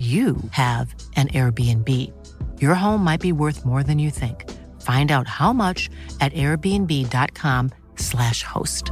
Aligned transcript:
you 0.00 0.36
have 0.52 0.94
an 1.16 1.28
Airbnb. 1.28 2.10
Your 2.58 2.74
home 2.74 3.04
might 3.04 3.20
be 3.20 3.32
worth 3.32 3.66
more 3.66 3.82
than 3.82 3.98
you 3.98 4.10
think. 4.10 4.50
Find 4.80 5.10
out 5.10 5.28
how 5.28 5.52
much 5.52 5.90
at 6.20 6.32
airbnb.com/slash 6.32 8.42
host. 8.42 8.90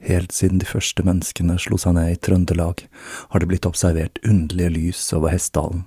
Helt 0.00 0.32
siden 0.32 0.58
de 0.58 0.66
første 0.66 1.02
menneskene 1.04 1.58
slo 1.60 1.76
seg 1.78 1.94
ned 1.96 2.12
i 2.14 2.16
Trøndelag, 2.16 2.88
har 3.30 3.40
det 3.40 3.48
blitt 3.48 3.66
observert 3.68 4.18
underlige 4.24 4.70
lys 4.72 5.12
over 5.12 5.28
Hessdalen. 5.32 5.84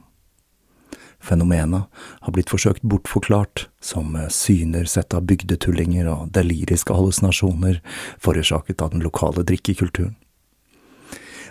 Fenomenet 1.23 1.87
har 2.21 2.33
blitt 2.35 2.51
forsøkt 2.51 2.83
bortforklart 2.83 3.69
som 3.81 4.17
syner 4.29 4.85
sett 4.91 5.15
av 5.15 5.23
bygdetullinger 5.29 6.09
og 6.11 6.33
deliriske 6.35 6.93
hallusinasjoner 6.93 7.79
forårsaket 8.21 8.83
av 8.83 8.91
den 8.93 9.05
lokale 9.05 9.45
drikkekulturen. 9.47 10.17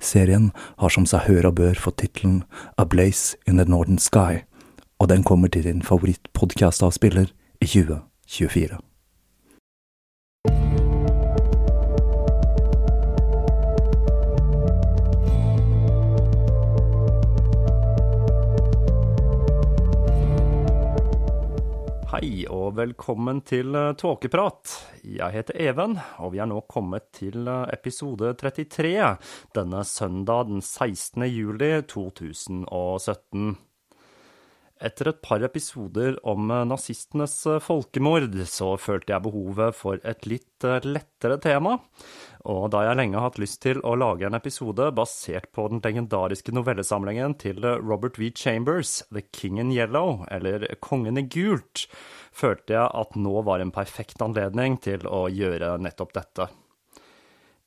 Serien 0.00 0.50
har 0.80 0.92
som 0.92 1.06
seg 1.06 1.26
hør 1.28 1.50
og 1.50 1.58
bør 1.60 1.78
fått 1.78 2.00
tittelen 2.02 2.42
A 2.80 2.84
Blaze 2.84 3.36
in 3.46 3.60
the 3.60 3.68
Northern 3.68 4.00
Sky, 4.00 4.44
og 4.98 5.08
den 5.12 5.24
kommer 5.24 5.48
til 5.48 5.64
din 5.64 5.82
favorittpodkastavspiller 5.82 7.32
i 7.60 7.66
2024. 7.66 8.89
Hei 22.10 22.42
og 22.50 22.72
velkommen 22.74 23.38
til 23.46 23.70
eh, 23.78 23.92
Tåkeprat. 23.94 24.72
Jeg 25.06 25.30
heter 25.30 25.54
Even, 25.62 25.92
og 26.18 26.32
vi 26.34 26.40
er 26.42 26.48
nå 26.50 26.56
kommet 26.66 27.04
til 27.14 27.46
eh, 27.46 27.70
episode 27.70 28.32
33 28.40 29.12
denne 29.54 29.84
søndag 29.86 30.48
den 30.48 30.58
16. 30.58 31.22
juli 31.30 31.68
2017. 31.86 33.54
Etter 34.80 35.10
et 35.10 35.20
par 35.20 35.42
episoder 35.44 36.16
om 36.28 36.50
eh, 36.50 36.64
nazistenes 36.68 37.34
folkemord, 37.64 38.32
så 38.48 38.72
følte 38.80 39.12
jeg 39.14 39.24
behovet 39.26 39.76
for 39.76 40.00
et 40.08 40.24
litt 40.28 40.66
lettere 40.84 41.36
tema. 41.40 41.76
Og 42.48 42.70
da 42.72 42.86
jeg 42.86 42.96
lenge 42.96 43.18
har 43.18 43.28
hatt 43.28 43.40
lyst 43.40 43.60
til 43.64 43.82
å 43.84 43.92
lage 44.00 44.24
en 44.28 44.36
episode 44.38 44.88
basert 44.96 45.50
på 45.56 45.66
den 45.72 45.82
legendariske 45.84 46.54
novellesamlingen 46.56 47.36
til 47.40 47.60
Robert 47.64 48.16
V. 48.20 48.30
Chambers, 48.36 49.02
The 49.12 49.26
King 49.28 49.60
in 49.60 49.74
Yellow, 49.74 50.24
eller 50.32 50.64
Kongen 50.80 51.20
i 51.20 51.26
gult, 51.28 51.84
følte 52.32 52.78
jeg 52.78 52.88
at 53.02 53.20
nå 53.20 53.42
var 53.44 53.60
en 53.60 53.74
perfekt 53.74 54.24
anledning 54.24 54.80
til 54.80 55.04
å 55.08 55.26
gjøre 55.28 55.76
nettopp 55.84 56.16
dette. 56.16 56.48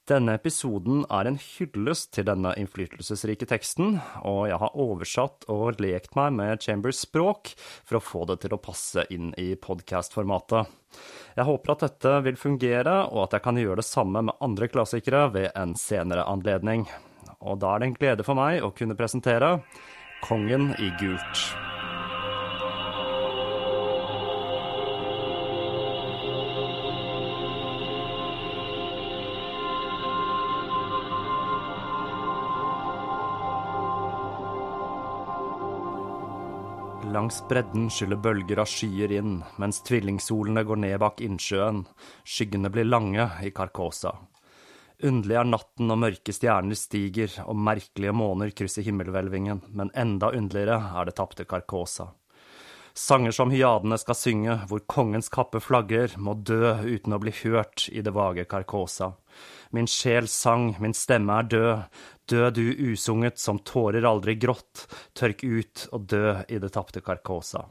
Denne 0.03 0.34
episoden 0.36 1.06
er 1.08 1.30
en 1.30 1.38
hyllest 1.40 2.09
til 2.18 2.25
denne 2.28 2.52
innflytelsesrike 2.59 3.47
teksten, 3.47 4.02
og 4.28 4.50
jeg 4.50 4.59
har 4.59 4.75
oversatt 4.75 5.47
og 5.47 5.80
lekt 5.80 6.18
meg 6.19 6.34
med 6.36 6.59
Chambers 6.66 7.00
språk 7.06 7.53
for 7.88 8.02
å 8.02 8.03
få 8.03 8.25
det 8.28 8.41
til 8.44 8.58
å 8.58 8.59
passe 8.59 9.08
inn 9.16 9.31
i 9.40 9.53
podkast-formatet. 9.56 10.68
Jeg 11.40 11.47
håper 11.47 11.72
at 11.72 11.88
dette 11.88 12.18
vil 12.28 12.36
fungere, 12.36 13.00
og 13.16 13.30
at 13.30 13.38
jeg 13.38 13.47
kan 13.47 13.64
gjøre 13.64 13.80
det 13.80 13.88
samme 13.88 14.28
med 14.28 14.44
andre 14.44 14.68
klassikere 14.75 15.30
ved 15.38 15.52
en 15.56 15.72
senere 15.80 16.28
anledning. 16.28 16.84
Og 17.40 17.64
da 17.64 17.72
er 17.72 17.80
det 17.80 17.94
en 17.94 18.00
glede 18.02 18.28
for 18.28 18.35
meg 18.35 18.59
å 18.59 18.75
kunne 18.75 19.00
presentere 19.00 19.62
Kongen 20.24 20.74
i 20.84 20.91
gult. 21.00 21.47
Langs 37.13 37.44
bredden 37.47 37.91
skyller 37.94 38.18
bølger 38.18 38.57
av 38.63 38.66
skyer 38.66 39.12
inn, 39.13 39.35
mens 39.62 39.84
tvillingsolene 39.85 40.63
går 40.66 40.79
ned 40.81 40.96
bak 41.03 41.19
innsjøen. 41.22 41.84
Skyggene 42.25 42.72
blir 42.74 42.88
lange 42.88 43.28
i 43.46 43.51
Carcosa. 43.53 44.16
Underlig 45.06 45.38
er 45.38 45.46
natten 45.46 45.94
og 45.94 46.00
mørke 46.02 46.34
stjerner 46.34 46.79
stiger, 46.79 47.35
og 47.46 47.59
merkelige 47.69 48.16
måner 48.17 48.49
krysser 48.58 48.87
himmelhvelvingen, 48.87 49.61
men 49.78 49.93
enda 49.93 50.32
underligere 50.34 50.79
er 50.97 51.05
det 51.05 51.14
tapte 51.20 51.46
Carcosa. 51.46 52.09
Sanger 52.93 53.31
som 53.34 53.49
hyadene 53.49 53.97
skal 53.97 54.16
synge, 54.16 54.55
hvor 54.69 54.84
kongens 54.85 55.31
kappe 55.34 55.57
flagger, 55.63 56.13
må 56.22 56.35
dø 56.37 56.75
uten 56.85 57.16
å 57.16 57.19
bli 57.23 57.34
hørt 57.41 57.87
i 57.90 58.03
det 58.05 58.13
vage 58.13 58.45
Carcosa. 58.45 59.16
Min 59.73 59.90
sjel 59.90 60.28
sang, 60.29 60.75
min 60.78 60.93
stemme 60.93 61.40
er 61.41 61.47
død, 61.49 62.01
dø 62.29 62.49
du 62.53 62.66
usunget 62.93 63.41
som 63.41 63.57
tårer 63.66 64.05
aldri 64.05 64.37
grått, 64.37 64.85
tørk 65.17 65.41
ut 65.41 65.87
og 65.90 66.05
dø 66.13 66.35
i 66.45 66.61
det 66.61 66.69
tapte 66.78 67.01
Carcosa. 67.01 67.66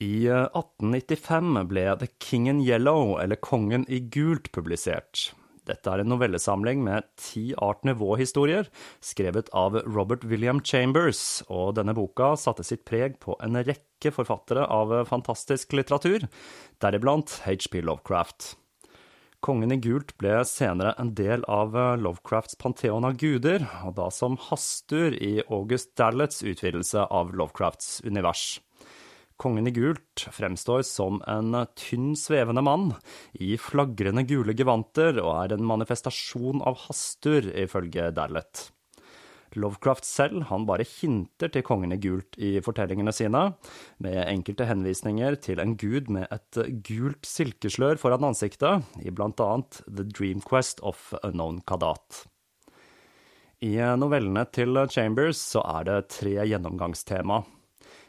I 0.00 0.30
1895 0.30 1.66
ble 1.68 1.88
The 1.98 2.08
King 2.22 2.46
in 2.54 2.62
Yellow, 2.62 3.18
eller 3.18 3.36
Kongen 3.36 3.82
i 3.90 3.98
gult, 4.14 4.52
publisert. 4.54 5.32
Dette 5.70 5.92
er 5.92 6.02
en 6.02 6.10
novellesamling 6.10 6.82
med 6.82 7.06
ti 7.20 7.50
Art 7.62 7.84
Nouveau-historier, 7.86 8.66
skrevet 9.04 9.50
av 9.54 9.76
Robert 9.86 10.24
William 10.26 10.58
Chambers, 10.66 11.44
og 11.46 11.76
denne 11.78 11.94
boka 11.94 12.32
satte 12.40 12.66
sitt 12.66 12.82
preg 12.88 13.20
på 13.22 13.36
en 13.44 13.60
rekke 13.62 14.10
forfattere 14.14 14.64
av 14.66 14.96
fantastisk 15.10 15.76
litteratur, 15.78 16.26
deriblant 16.82 17.36
H.P. 17.44 17.84
Lovecraft. 17.86 18.56
Kongen 19.40 19.72
i 19.72 19.78
gult 19.80 20.16
ble 20.20 20.42
senere 20.44 20.92
en 21.00 21.14
del 21.16 21.46
av 21.48 21.76
Lovecrafts 22.02 22.58
panteon 22.60 23.06
av 23.08 23.14
guder, 23.20 23.62
og 23.86 23.94
da 23.96 24.10
som 24.12 24.36
Hastur 24.50 25.14
i 25.16 25.38
August 25.46 25.94
Dallets 25.96 26.42
utvidelse 26.42 27.06
av 27.06 27.32
Lovecrafts 27.32 28.02
univers. 28.04 28.58
Kongen 29.40 29.70
i 29.70 29.72
gult 29.72 30.26
fremstår 30.36 30.82
som 30.84 31.22
en 31.30 31.54
tynn, 31.78 32.12
svevende 32.18 32.60
mann 32.60 32.90
i 33.32 33.54
flagrende 33.56 34.26
gule 34.28 34.52
gevanter 34.52 35.16
og 35.22 35.30
er 35.32 35.54
en 35.56 35.64
manifestasjon 35.64 36.60
av 36.68 36.76
Hastur, 36.82 37.48
ifølge 37.56 38.10
Dallet. 38.12 38.66
Lovecraft 39.56 40.04
selv 40.06 40.44
han 40.50 40.66
bare 40.68 40.84
hinter 40.86 41.50
til 41.50 41.64
kongen 41.66 41.94
i 41.94 41.98
gult 41.98 42.36
i 42.38 42.58
fortellingene 42.62 43.14
sine, 43.16 43.40
med 43.98 44.18
enkelte 44.26 44.66
henvisninger 44.68 45.38
til 45.42 45.62
en 45.62 45.72
gud 45.80 46.10
med 46.12 46.28
et 46.30 46.60
gult 46.86 47.26
silkeslør 47.26 47.98
foran 47.98 48.28
ansiktet, 48.28 48.84
i 49.02 49.10
blant 49.10 49.40
annet 49.42 49.80
The 49.88 50.04
Dream 50.04 50.44
Quest 50.44 50.84
of 50.86 51.14
Unknown 51.24 51.62
Kadat. 51.66 52.26
I 53.64 53.72
novellene 54.00 54.44
til 54.52 54.78
Chambers 54.92 55.40
så 55.40 55.64
er 55.78 55.88
det 55.88 55.98
tre 56.14 56.36
gjennomgangstema. 56.44 57.42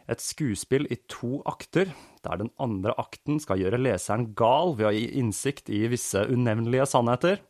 Et 0.09 0.21
skuespill 0.21 0.87
i 0.89 0.97
to 1.11 1.41
akter, 1.49 1.91
der 2.25 2.41
den 2.41 2.51
andre 2.61 2.95
akten 3.01 3.39
skal 3.41 3.61
gjøre 3.61 3.81
leseren 3.81 4.31
gal 4.37 4.75
ved 4.79 4.89
å 4.89 4.95
gi 4.95 5.07
innsikt 5.21 5.71
i 5.73 5.85
visse 5.91 6.25
unevnelige 6.29 6.89
sannheter. 6.89 7.41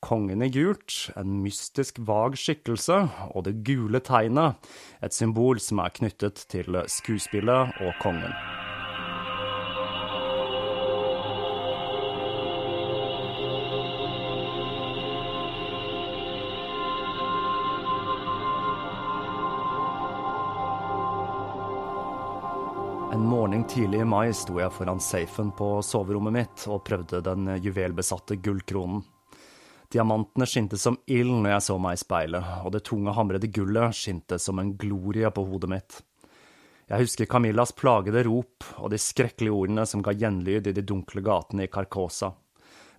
Kongen 0.00 0.40
i 0.40 0.48
gult, 0.52 1.10
en 1.20 1.42
mystisk 1.44 2.00
vag 2.08 2.38
skikkelse, 2.40 3.02
og 3.34 3.44
det 3.44 3.58
gule 3.66 4.00
tegnet, 4.00 4.56
et 5.04 5.16
symbol 5.16 5.60
som 5.60 5.82
er 5.84 5.92
knyttet 5.98 6.46
til 6.48 6.80
skuespillet 6.88 7.76
og 7.84 7.94
kongen. 8.00 8.59
En 23.20 23.26
morgen 23.26 23.64
tidlig 23.64 24.00
i 24.00 24.04
mai 24.08 24.30
sto 24.32 24.54
jeg 24.56 24.72
foran 24.72 25.00
safen 25.04 25.50
på 25.52 25.66
soverommet 25.84 26.32
mitt 26.32 26.62
og 26.72 26.78
prøvde 26.88 27.18
den 27.20 27.50
juvelbesatte 27.60 28.38
gullkronen. 28.40 29.02
Diamantene 29.92 30.46
skinte 30.48 30.78
som 30.80 30.96
ild 31.04 31.34
når 31.34 31.52
jeg 31.52 31.64
så 31.66 31.76
meg 31.84 31.98
i 31.98 32.00
speilet, 32.00 32.48
og 32.64 32.72
det 32.72 32.80
tunge, 32.88 33.12
hamrede 33.12 33.50
gullet 33.52 33.98
skinte 33.98 34.38
som 34.40 34.62
en 34.62 34.72
glorie 34.80 35.28
på 35.36 35.44
hodet 35.50 35.68
mitt. 35.68 35.98
Jeg 36.88 37.04
husker 37.04 37.28
Camillas 37.28 37.76
plagede 37.76 38.24
rop 38.24 38.70
og 38.78 38.88
de 38.94 39.02
skrekkelige 39.04 39.52
ordene 39.52 39.84
som 39.84 40.00
ga 40.00 40.16
gjenlyd 40.16 40.72
i 40.72 40.76
de 40.80 40.88
dunkle 40.88 41.20
gatene 41.20 41.68
i 41.68 41.72
Carcosa. 41.76 42.32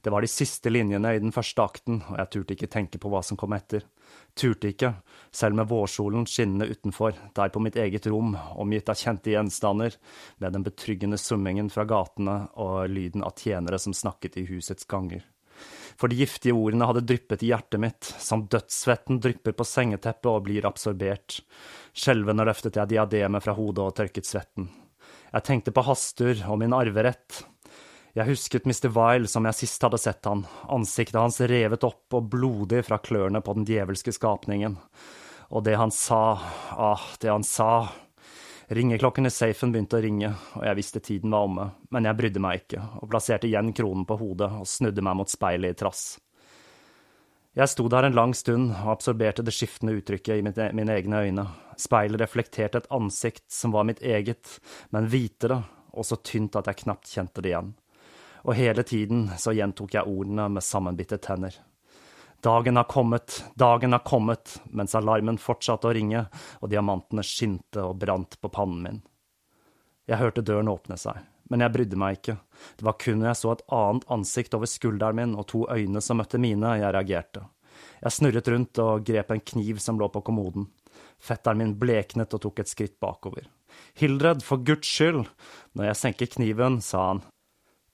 Det 0.05 0.13
var 0.13 0.21
de 0.21 0.29
siste 0.29 0.69
linjene 0.69 1.15
i 1.17 1.23
den 1.25 1.33
første 1.33 1.65
akten, 1.65 2.03
og 2.11 2.21
jeg 2.21 2.33
turte 2.37 2.59
ikke 2.59 2.69
tenke 2.77 3.01
på 3.01 3.09
hva 3.09 3.25
som 3.25 3.41
kom 3.41 3.57
etter. 3.57 3.89
Turte 4.37 4.71
ikke, 4.71 4.93
selv 5.35 5.57
med 5.59 5.67
vårsolen 5.67 6.23
skinnende 6.29 6.69
utenfor, 6.71 7.17
der 7.35 7.51
på 7.51 7.63
mitt 7.63 7.75
eget 7.79 8.07
rom, 8.07 8.33
omgitt 8.59 8.89
av 8.91 8.99
kjente 8.99 9.33
gjenstander, 9.33 9.97
med 10.39 10.55
den 10.55 10.65
betryggende 10.67 11.19
summingen 11.19 11.69
fra 11.73 11.85
gatene 11.89 12.45
og 12.55 12.87
lyden 12.89 13.27
av 13.27 13.35
tjenere 13.39 13.79
som 13.79 13.95
snakket 13.95 14.39
i 14.39 14.47
husets 14.49 14.87
ganger 14.87 15.25
for 16.01 16.09
de 16.09 16.17
giftige 16.21 16.55
ordene 16.57 16.87
hadde 16.89 17.03
dryppet 17.05 17.43
i 17.45 17.51
hjertet 17.51 17.81
mitt, 17.81 18.07
som 18.19 18.47
dødssvetten 18.49 19.19
drypper 19.21 19.55
på 19.57 19.67
sengeteppet 19.67 20.29
og 20.31 20.45
blir 20.47 20.65
absorbert. 20.65 21.41
Skjelvende 21.93 22.45
løftet 22.47 22.79
jeg 22.79 22.93
diademet 22.93 23.45
fra 23.45 23.55
hodet 23.57 23.85
og 23.85 23.95
tørket 23.99 24.25
svetten. 24.25 24.69
Jeg 25.31 25.47
tenkte 25.47 25.73
på 25.75 25.83
Hastur 25.87 26.41
og 26.49 26.59
min 26.59 26.73
arverett. 26.75 27.43
Jeg 28.11 28.27
husket 28.27 28.65
Mr. 28.67 28.89
Vile 28.91 29.29
som 29.31 29.45
jeg 29.47 29.55
sist 29.61 29.83
hadde 29.85 29.99
sett 30.01 30.27
han, 30.27 30.43
ansiktet 30.67 31.19
hans 31.19 31.39
revet 31.47 31.85
opp 31.87 32.17
og 32.17 32.27
blodig 32.33 32.83
fra 32.83 32.97
klørne 32.99 33.39
på 33.39 33.55
den 33.55 33.67
djevelske 33.67 34.11
skapningen. 34.11 34.75
Og 35.51 35.63
det 35.63 35.77
han 35.79 35.93
sa, 35.95 36.39
ah, 36.75 37.05
det 37.23 37.31
han 37.31 37.47
sa, 37.47 37.87
Ringeklokken 38.71 39.27
i 39.27 39.29
safen 39.35 39.73
begynte 39.73 39.97
å 39.97 40.03
ringe, 40.03 40.29
og 40.55 40.61
jeg 40.63 40.77
visste 40.77 40.99
tiden 41.03 41.33
var 41.35 41.43
omme, 41.43 41.65
men 41.91 42.05
jeg 42.07 42.15
brydde 42.15 42.43
meg 42.43 42.61
ikke, 42.61 42.83
og 43.03 43.09
plasserte 43.11 43.49
igjen 43.49 43.73
kronen 43.75 44.05
på 44.07 44.15
hodet 44.21 44.47
og 44.61 44.69
snudde 44.69 45.03
meg 45.03 45.17
mot 45.19 45.31
speilet 45.31 45.75
i 45.75 45.79
trass. 45.81 46.05
Jeg 47.59 47.67
sto 47.67 47.89
der 47.91 48.07
en 48.07 48.15
lang 48.15 48.31
stund 48.31 48.71
og 48.71 48.93
absorberte 48.93 49.43
det 49.43 49.51
skiftende 49.57 49.97
uttrykket 49.97 50.39
i 50.39 50.53
e-, 50.55 50.69
mine 50.77 50.95
egne 50.95 51.19
øyne. 51.19 51.45
Speilet 51.75 52.23
reflekterte 52.23 52.79
et 52.79 52.87
ansikt 52.95 53.43
som 53.51 53.75
var 53.75 53.83
mitt 53.89 53.99
eget, 53.99 54.47
men 54.95 55.11
hvitere 55.11 55.59
og 55.91 56.07
så 56.07 56.15
tynt 56.23 56.55
at 56.55 56.71
jeg 56.71 56.85
knapt 56.85 57.11
kjente 57.11 57.43
det 57.43 57.51
igjen. 57.51 57.73
Og 58.43 58.55
hele 58.57 58.83
tiden 58.83 59.27
så 59.37 59.53
gjentok 59.53 59.93
jeg 59.95 60.09
ordene 60.09 60.47
med 60.49 60.65
sammenbitte 60.65 61.19
tenner. 61.21 61.53
Dagen 62.41 62.79
har 62.79 62.87
kommet, 62.89 63.43
dagen 63.53 63.93
har 63.93 64.01
kommet, 64.01 64.55
mens 64.65 64.95
alarmen 64.97 65.37
fortsatte 65.37 65.91
å 65.91 65.93
ringe 65.93 66.23
og 66.57 66.71
diamantene 66.71 67.21
skinte 67.21 67.83
og 67.85 67.99
brant 68.01 68.39
på 68.41 68.49
pannen 68.49 68.81
min. 68.81 69.01
Jeg 70.09 70.17
hørte 70.17 70.41
døren 70.41 70.71
åpne 70.71 70.97
seg, 70.97 71.19
men 71.53 71.61
jeg 71.61 71.73
brydde 71.75 71.99
meg 72.01 72.17
ikke, 72.17 72.39
det 72.79 72.87
var 72.87 72.97
kun 72.97 73.21
når 73.21 73.29
jeg 73.29 73.39
så 73.43 73.51
et 73.53 73.65
annet 73.77 74.07
ansikt 74.17 74.57
over 74.57 74.71
skulderen 74.71 75.19
min 75.19 75.35
og 75.37 75.45
to 75.53 75.67
øyne 75.69 76.01
som 76.01 76.17
møtte 76.17 76.41
mine, 76.41 76.79
jeg 76.81 76.95
reagerte. 76.95 77.43
Jeg 78.01 78.15
snurret 78.17 78.49
rundt 78.49 78.81
og 78.81 79.05
grep 79.05 79.31
en 79.35 79.43
kniv 79.53 79.81
som 79.83 80.01
lå 80.01 80.09
på 80.09 80.23
kommoden. 80.25 80.65
Fetteren 81.21 81.61
min 81.61 81.75
bleknet 81.77 82.33
og 82.33 82.41
tok 82.41 82.63
et 82.63 82.71
skritt 82.71 82.97
bakover. 83.03 83.45
Hildred, 84.01 84.41
for 84.41 84.63
Guds 84.65 84.89
skyld! 84.89 85.27
Når 85.77 85.91
jeg 85.91 85.99
senker 85.99 86.31
kniven, 86.33 86.81
sa 86.81 87.11
han. 87.11 87.21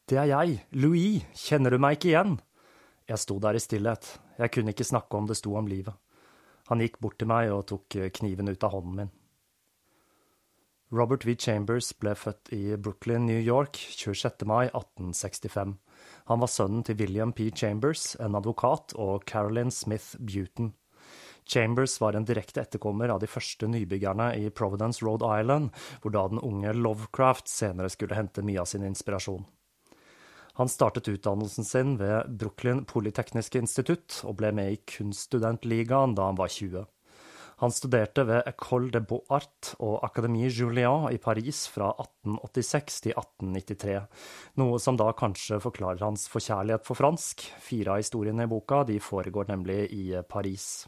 Det 0.07 0.15
er 0.15 0.29
jeg, 0.29 0.61
Louis, 0.79 1.25
kjenner 1.35 1.73
du 1.73 1.81
meg 1.83 1.97
ikke 1.97 2.13
igjen? 2.13 2.37
Jeg 3.11 3.19
sto 3.19 3.35
der 3.43 3.57
i 3.57 3.59
stillhet, 3.59 4.05
jeg 4.39 4.51
kunne 4.55 4.71
ikke 4.71 4.85
snakke 4.87 5.19
om 5.19 5.25
det 5.27 5.35
sto 5.35 5.51
om 5.59 5.67
livet. 5.67 5.97
Han 6.69 6.79
gikk 6.79 6.95
bort 7.03 7.17
til 7.19 7.27
meg 7.27 7.51
og 7.51 7.65
tok 7.67 7.97
kniven 8.15 8.47
ut 8.47 8.63
av 8.63 8.71
hånden 8.71 8.93
min. 9.01 9.11
Robert 10.95 11.25
V. 11.27 11.35
Chambers 11.35 11.89
ble 11.99 12.13
født 12.15 12.53
i 12.55 12.77
Brooklyn, 12.79 13.25
New 13.27 13.41
York 13.43 13.75
26. 13.75 14.47
mai 14.47 14.69
1865. 14.69 15.75
Han 16.31 16.39
var 16.39 16.53
sønnen 16.55 16.87
til 16.87 16.95
William 17.01 17.35
P. 17.35 17.49
Chambers, 17.51 18.13
en 18.23 18.39
advokat, 18.39 18.95
og 18.95 19.27
Carolyn 19.27 19.75
Smith 19.75 20.15
Buton. 20.23 20.71
Chambers 21.43 21.97
var 21.99 22.15
en 22.15 22.23
direkte 22.27 22.63
etterkommer 22.63 23.11
av 23.11 23.19
de 23.19 23.27
første 23.27 23.67
nybyggerne 23.67 24.31
i 24.39 24.47
Providence, 24.55 25.03
Rhode 25.03 25.27
Island, 25.27 25.75
hvor 25.99 26.15
da 26.15 26.23
den 26.31 26.39
unge 26.39 26.71
Lovecraft 26.71 27.51
senere 27.51 27.91
skulle 27.91 28.15
hente 28.15 28.47
mye 28.47 28.63
av 28.63 28.71
sin 28.71 28.87
inspirasjon. 28.87 29.43
Han 30.57 30.69
startet 30.69 31.07
utdannelsen 31.07 31.65
sin 31.65 31.97
ved 31.99 32.31
Brooklyn 32.41 32.79
Polytekniske 32.89 33.59
institutt 33.61 34.23
og 34.25 34.39
ble 34.39 34.49
med 34.57 34.73
i 34.73 34.79
Kunststudentligaen 34.89 36.15
da 36.17 36.31
han 36.31 36.39
var 36.39 36.49
20. 36.49 36.81
Han 37.61 37.73
studerte 37.73 38.25
ved 38.25 38.49
École 38.49 38.89
de 38.93 39.03
Beaux-Arts 39.05 39.75
og 39.77 40.01
Académie 40.05 40.49
Julien 40.49 41.07
i 41.13 41.21
Paris 41.21 41.63
fra 41.73 41.91
1886 41.93 42.99
til 43.05 43.13
1893, 43.17 43.95
noe 44.61 44.81
som 44.81 44.97
da 44.97 45.11
kanskje 45.17 45.61
forklarer 45.61 46.05
hans 46.05 46.25
forkjærlighet 46.29 46.85
for 46.89 46.97
fransk. 46.97 47.47
Fire 47.61 47.93
av 47.93 48.01
historiene 48.01 48.45
i 48.45 48.51
boka 48.51 48.83
de 48.89 48.97
foregår 49.01 49.49
nemlig 49.53 49.79
i 49.93 50.05
Paris. 50.29 50.87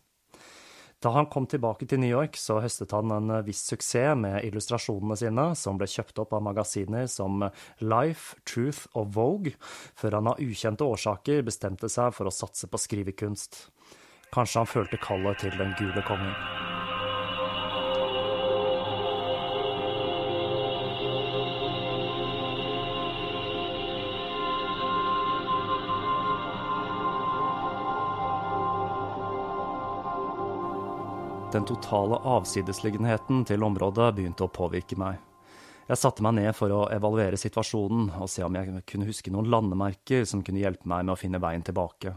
Da 0.99 1.13
han 1.15 1.29
kom 1.31 1.45
tilbake 1.47 1.87
til 1.87 2.01
New 2.01 2.11
York, 2.11 2.35
så 2.35 2.57
høstet 2.59 2.91
han 2.91 3.13
en 3.15 3.31
viss 3.45 3.61
suksess 3.69 4.17
med 4.19 4.43
illustrasjonene 4.49 5.15
sine, 5.19 5.45
som 5.55 5.79
ble 5.79 5.87
kjøpt 5.87 6.19
opp 6.25 6.35
av 6.35 6.43
magasiner 6.43 7.07
som 7.07 7.45
Life, 7.79 8.35
Truth 8.43 8.89
og 8.99 9.13
Vogue, 9.15 9.55
før 9.95 10.19
han 10.19 10.33
av 10.33 10.43
ukjente 10.43 10.83
årsaker 10.83 11.45
bestemte 11.47 11.87
seg 11.91 12.11
for 12.17 12.27
å 12.27 12.35
satse 12.35 12.67
på 12.67 12.81
skrivekunst. 12.83 13.69
Kanskje 14.35 14.65
han 14.65 14.73
følte 14.75 14.99
kallet 15.01 15.39
til 15.45 15.55
den 15.55 15.71
gule 15.79 16.03
kongen. 16.05 16.35
Den 31.49 31.65
totale 31.65 32.19
avsidesliggenheten 32.29 33.41
til 33.49 33.63
området 33.65 34.11
begynte 34.13 34.45
å 34.45 34.51
påvirke 34.53 34.93
meg. 35.01 35.17
Jeg 35.89 35.97
satte 35.97 36.21
meg 36.21 36.35
ned 36.37 36.51
for 36.53 36.69
å 36.69 36.83
evaluere 36.93 37.39
situasjonen 37.41 38.11
og 38.21 38.29
se 38.29 38.43
om 38.45 38.53
jeg 38.53 38.83
kunne 38.85 39.07
huske 39.07 39.33
noen 39.33 39.49
landemerker 39.49 40.27
som 40.29 40.43
kunne 40.45 40.61
hjelpe 40.61 40.85
meg 40.85 41.07
med 41.07 41.15
å 41.15 41.17
finne 41.17 41.41
veien 41.41 41.65
tilbake. 41.65 42.13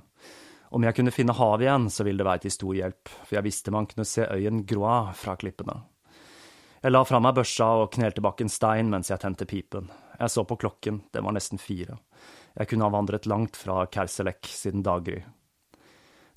Om 0.77 0.85
jeg 0.85 0.99
kunne 0.99 1.17
finne 1.17 1.39
havet 1.39 1.65
igjen, 1.65 1.89
så 1.89 2.05
ville 2.05 2.21
det 2.21 2.29
være 2.29 2.45
til 2.45 2.57
stor 2.59 2.77
hjelp, 2.77 3.15
for 3.25 3.39
jeg 3.39 3.47
visste 3.49 3.73
man 3.73 3.89
kunne 3.89 4.09
se 4.09 4.29
øyen 4.29 4.67
Groix 4.69 5.17
fra 5.25 5.39
klippene. 5.41 5.81
Jeg 6.85 6.93
la 6.93 7.05
fra 7.09 7.25
meg 7.25 7.37
børsa 7.41 7.73
og 7.81 7.93
knelte 7.97 8.21
bak 8.21 8.45
en 8.45 8.53
stein 8.53 8.93
mens 8.93 9.09
jeg 9.09 9.25
tente 9.25 9.49
pipen. 9.49 9.89
Jeg 10.19 10.29
så 10.35 10.45
på 10.45 10.61
klokken, 10.61 11.07
det 11.09 11.25
var 11.25 11.33
nesten 11.33 11.61
fire. 11.61 12.03
Jeg 12.53 12.69
kunne 12.69 12.85
ha 12.85 12.93
vandret 12.93 13.25
langt 13.25 13.57
fra 13.57 13.87
Kerselek 13.89 14.45
siden 14.53 14.85
daggry. 14.85 15.23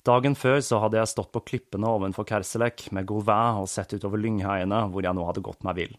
Dagen 0.06 0.36
før 0.38 0.60
så 0.62 0.78
hadde 0.78 1.00
jeg 1.00 1.10
stått 1.10 1.32
på 1.34 1.42
klippene 1.48 1.88
ovenfor 1.90 2.26
Kerselek 2.28 2.84
med 2.94 3.08
Gauvin 3.10 3.62
og 3.64 3.70
sett 3.70 3.96
utover 3.96 4.20
lyngheiene 4.22 4.84
hvor 4.92 5.02
jeg 5.02 5.18
nå 5.18 5.24
hadde 5.26 5.42
gått 5.42 5.66
meg 5.66 5.80
vill. 5.80 5.96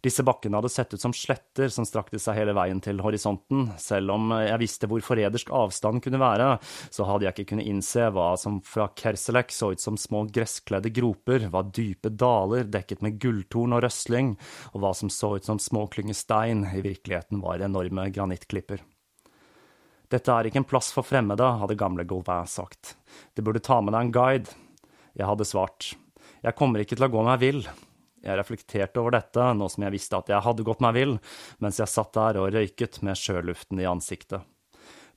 Disse 0.00 0.22
bakkene 0.22 0.60
hadde 0.60 0.70
sett 0.70 0.94
ut 0.94 1.02
som 1.02 1.12
sletter 1.12 1.68
som 1.74 1.84
strakte 1.84 2.20
seg 2.22 2.36
hele 2.38 2.54
veien 2.56 2.78
til 2.80 3.02
horisonten. 3.02 3.66
Selv 3.82 4.14
om 4.14 4.30
jeg 4.38 4.60
visste 4.62 4.88
hvor 4.88 5.02
forrædersk 5.04 5.50
avstand 5.50 6.00
kunne 6.04 6.20
være, 6.22 6.52
så 6.94 7.04
hadde 7.08 7.26
jeg 7.26 7.34
ikke 7.34 7.48
kunnet 7.52 7.68
innse 7.68 8.06
hva 8.14 8.30
som 8.40 8.60
fra 8.64 8.88
Kerselek 8.96 9.50
så 9.52 9.72
ut 9.74 9.82
som 9.82 9.98
små 9.98 10.24
gresskledde 10.32 10.94
groper, 10.94 11.48
hva 11.50 11.66
dype 11.66 12.14
daler 12.14 12.70
dekket 12.70 13.02
med 13.04 13.18
gulltorn 13.20 13.74
og 13.76 13.82
røsling, 13.84 14.36
og 14.72 14.84
hva 14.84 14.94
som 14.96 15.10
så 15.12 15.34
ut 15.36 15.50
som 15.50 15.60
små 15.60 15.88
klynger 15.90 16.16
stein, 16.16 16.62
i 16.70 16.84
virkeligheten 16.86 17.42
var 17.42 17.66
enorme 17.66 18.06
granittklipper. 18.14 18.86
Dette 20.08 20.32
er 20.32 20.48
ikke 20.48 20.62
en 20.62 20.68
plass 20.68 20.88
for 20.94 21.04
fremmede, 21.04 21.44
hadde 21.60 21.76
gamle 21.76 22.06
Gauvin 22.08 22.48
sagt. 22.48 22.96
Du 23.36 23.42
burde 23.44 23.60
ta 23.64 23.80
med 23.84 23.92
deg 23.92 24.06
en 24.06 24.12
guide. 24.14 24.54
Jeg 25.18 25.28
hadde 25.28 25.46
svart. 25.48 25.92
Jeg 26.40 26.56
kommer 26.56 26.80
ikke 26.80 26.96
til 26.96 27.08
å 27.08 27.12
gå 27.12 27.24
meg 27.26 27.42
vill. 27.42 27.60
Jeg 28.24 28.38
reflekterte 28.38 29.02
over 29.02 29.14
dette, 29.14 29.44
nå 29.54 29.68
som 29.70 29.84
jeg 29.84 29.94
visste 29.94 30.18
at 30.18 30.30
jeg 30.32 30.44
hadde 30.44 30.64
gått 30.66 30.80
meg 30.82 30.96
vill, 30.96 31.18
mens 31.62 31.78
jeg 31.80 31.92
satt 31.92 32.14
der 32.16 32.40
og 32.40 32.50
røyket 32.54 33.00
med 33.06 33.18
sjøluften 33.20 33.82
i 33.82 33.88
ansiktet. 33.88 34.46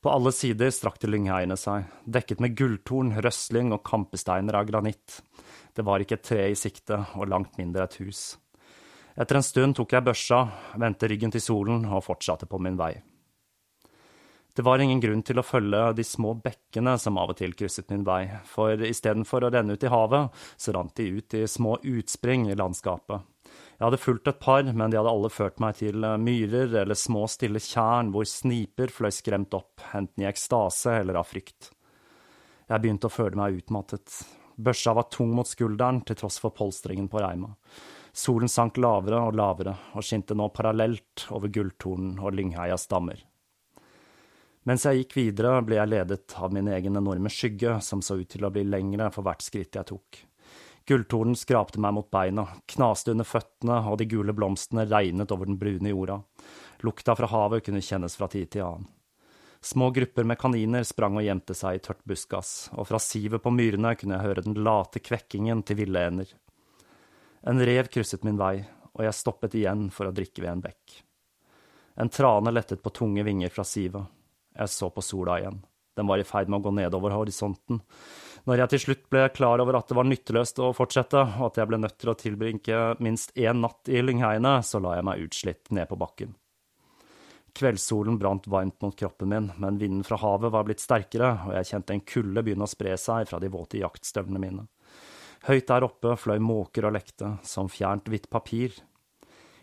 På 0.01 0.09
alle 0.09 0.33
sider 0.33 0.71
strakte 0.73 1.09
lyngheiene 1.09 1.55
seg, 1.61 1.85
dekket 2.09 2.41
med 2.41 2.55
gulltorn, 2.57 3.13
røsling 3.21 3.69
og 3.75 3.83
kampesteiner 3.85 4.57
av 4.57 4.65
granitt. 4.69 5.19
Det 5.77 5.85
var 5.85 6.01
ikke 6.01 6.17
et 6.17 6.25
tre 6.25 6.47
i 6.51 6.57
sikte, 6.57 6.97
og 7.15 7.29
langt 7.29 7.59
mindre 7.61 7.85
et 7.85 7.99
hus. 8.01 8.23
Etter 9.15 9.37
en 9.37 9.45
stund 9.45 9.77
tok 9.77 9.93
jeg 9.93 10.07
børsa, 10.07 10.41
vendte 10.81 11.09
ryggen 11.11 11.33
til 11.33 11.43
solen 11.43 11.85
og 11.85 12.03
fortsatte 12.05 12.49
på 12.49 12.59
min 12.63 12.79
vei. 12.79 12.95
Det 14.53 14.65
var 14.67 14.81
ingen 14.83 14.99
grunn 14.99 15.21
til 15.23 15.39
å 15.39 15.45
følge 15.47 15.79
de 15.95 16.03
små 16.03 16.33
bekkene 16.43 16.97
som 16.99 17.19
av 17.21 17.31
og 17.31 17.37
til 17.39 17.53
krysset 17.55 17.91
min 17.93 18.03
vei, 18.03 18.25
for 18.43 18.75
istedenfor 18.83 19.45
å 19.47 19.51
renne 19.53 19.77
ut 19.77 19.85
i 19.87 19.91
havet, 19.91 20.41
så 20.59 20.73
rant 20.75 20.95
de 20.99 21.07
ut 21.07 21.35
i 21.39 21.45
små 21.47 21.77
utspring 21.79 22.49
i 22.51 22.57
landskapet. 22.59 23.23
Jeg 23.81 23.85
hadde 23.87 23.97
fulgt 23.97 24.27
et 24.29 24.41
par, 24.43 24.67
men 24.67 24.91
de 24.91 24.99
hadde 24.99 25.09
alle 25.09 25.31
ført 25.31 25.61
meg 25.63 25.79
til 25.79 26.03
myrer 26.21 26.75
eller 26.83 26.99
små, 26.99 27.23
stille 27.31 27.63
tjern 27.63 28.11
hvor 28.13 28.27
sniper 28.29 28.91
fløy 28.93 29.09
skremt 29.15 29.55
opp, 29.57 29.81
enten 29.95 30.25
i 30.25 30.27
ekstase 30.29 30.99
eller 30.99 31.17
av 31.21 31.31
frykt. 31.31 31.71
Jeg 32.67 32.83
begynte 32.83 33.09
å 33.09 33.15
føle 33.15 33.39
meg 33.39 33.57
utmattet. 33.63 34.19
Børsa 34.61 34.93
var 34.93 35.09
tung 35.09 35.31
mot 35.33 35.47
skulderen 35.47 36.03
til 36.05 36.19
tross 36.19 36.37
for 36.43 36.53
polstringen 36.53 37.09
på 37.09 37.23
reima. 37.23 37.55
Solen 38.13 38.51
sank 38.51 38.77
lavere 38.83 39.23
og 39.25 39.35
lavere 39.39 39.73
og 39.95 40.05
skinte 40.05 40.35
nå 40.35 40.51
parallelt 40.53 41.25
over 41.31 41.49
Gulltornen 41.49 42.19
og 42.19 42.35
Lyngheias 42.35 42.85
dammer. 42.91 43.17
Mens 44.69 44.83
jeg 44.85 44.99
gikk 44.99 45.15
videre, 45.17 45.55
ble 45.65 45.79
jeg 45.79 45.89
ledet 45.89 46.35
av 46.37 46.51
min 46.53 46.67
egen 46.69 46.99
enorme 46.99 47.31
skygge, 47.33 47.79
som 47.81 48.03
så 48.05 48.19
ut 48.19 48.29
til 48.29 48.45
å 48.45 48.51
bli 48.53 48.61
lengre 48.67 49.09
for 49.13 49.25
hvert 49.25 49.41
skritt 49.41 49.77
jeg 49.79 49.89
tok. 49.89 50.19
Gulltornen 50.85 51.37
skrapte 51.37 51.81
meg 51.81 51.95
mot 51.97 52.09
beina, 52.13 52.45
knaste 52.69 53.13
under 53.13 53.25
føttene, 53.25 53.79
og 53.89 53.97
de 53.97 54.05
gule 54.09 54.33
blomstene 54.37 54.85
regnet 54.89 55.33
over 55.33 55.49
den 55.49 55.57
brune 55.61 55.93
jorda. 55.93 56.19
Lukta 56.85 57.15
fra 57.17 57.29
havet 57.31 57.65
kunne 57.65 57.81
kjennes 57.85 58.17
fra 58.17 58.29
tid 58.29 58.51
til 58.53 58.65
annen. 58.67 58.89
Små 59.61 59.91
grupper 59.93 60.25
med 60.25 60.39
kaniner 60.41 60.85
sprang 60.89 61.19
og 61.19 61.25
gjemte 61.25 61.53
seg 61.53 61.77
i 61.77 61.81
tørt 61.85 62.01
buskas, 62.09 62.71
og 62.73 62.87
fra 62.89 63.01
sivet 63.01 63.43
på 63.43 63.53
myrene 63.53 63.93
kunne 63.97 64.17
jeg 64.17 64.25
høre 64.25 64.45
den 64.45 64.57
late 64.65 65.01
kvekkingen 65.01 65.61
til 65.65 65.77
ville 65.83 66.05
ender. 66.09 66.31
En 67.45 67.61
rev 67.61 67.89
krysset 67.93 68.25
min 68.25 68.41
vei, 68.41 68.55
og 68.93 69.05
jeg 69.05 69.17
stoppet 69.17 69.57
igjen 69.57 69.89
for 69.93 70.09
å 70.09 70.15
drikke 70.17 70.41
ved 70.41 70.53
en 70.55 70.65
bekk. 70.65 70.97
En 72.01 72.09
trane 72.09 72.53
lettet 72.53 72.81
på 72.81 72.93
tunge 72.93 73.25
vinger 73.25 73.53
fra 73.53 73.65
sivet. 73.65 74.09
Jeg 74.57 74.73
så 74.73 74.89
på 74.91 75.03
sola 75.05 75.39
igjen. 75.39 75.61
Den 75.97 76.07
var 76.07 76.21
i 76.21 76.25
ferd 76.27 76.49
med 76.49 76.61
å 76.61 76.65
gå 76.67 76.75
nedover 76.75 77.13
horisonten. 77.15 77.81
Når 78.47 78.63
jeg 78.63 78.71
til 78.71 78.81
slutt 78.85 79.03
ble 79.13 79.25
klar 79.35 79.61
over 79.61 79.77
at 79.77 79.91
det 79.91 79.97
var 79.97 80.07
nytteløst 80.07 80.61
å 80.63 80.71
fortsette, 80.73 81.19
og 81.37 81.51
at 81.51 81.59
jeg 81.61 81.69
ble 81.69 81.81
nødt 81.81 81.97
til 82.01 82.11
å 82.13 82.17
tilbringe 82.17 82.83
minst 83.03 83.35
én 83.37 83.61
natt 83.61 83.91
i 83.91 84.01
lyngheiene, 84.01 84.55
så 84.65 84.81
la 84.81 84.95
jeg 84.97 85.07
meg 85.07 85.25
utslitt 85.27 85.73
ned 85.75 85.89
på 85.91 85.99
bakken. 86.01 86.33
Kveldssolen 87.53 88.15
brant 88.17 88.47
varmt 88.47 88.79
mot 88.81 88.95
kroppen 88.95 89.29
min, 89.29 89.49
men 89.59 89.77
vinden 89.77 90.05
fra 90.07 90.17
havet 90.21 90.53
var 90.53 90.63
blitt 90.67 90.81
sterkere, 90.81 91.33
og 91.47 91.57
jeg 91.57 91.69
kjente 91.73 91.97
en 91.97 92.05
kulde 92.07 92.43
begynne 92.45 92.65
å 92.65 92.71
spre 92.71 92.95
seg 92.97 93.27
fra 93.27 93.41
de 93.43 93.51
våte 93.51 93.81
jaktstøvlene 93.81 94.41
mine. 94.41 94.67
Høyt 95.49 95.67
der 95.67 95.85
oppe 95.85 96.15
fløy 96.21 96.39
måker 96.41 96.87
og 96.87 96.95
lekte, 96.95 97.35
som 97.43 97.69
fjernt 97.69 98.07
hvitt 98.09 98.29
papir. 98.31 98.77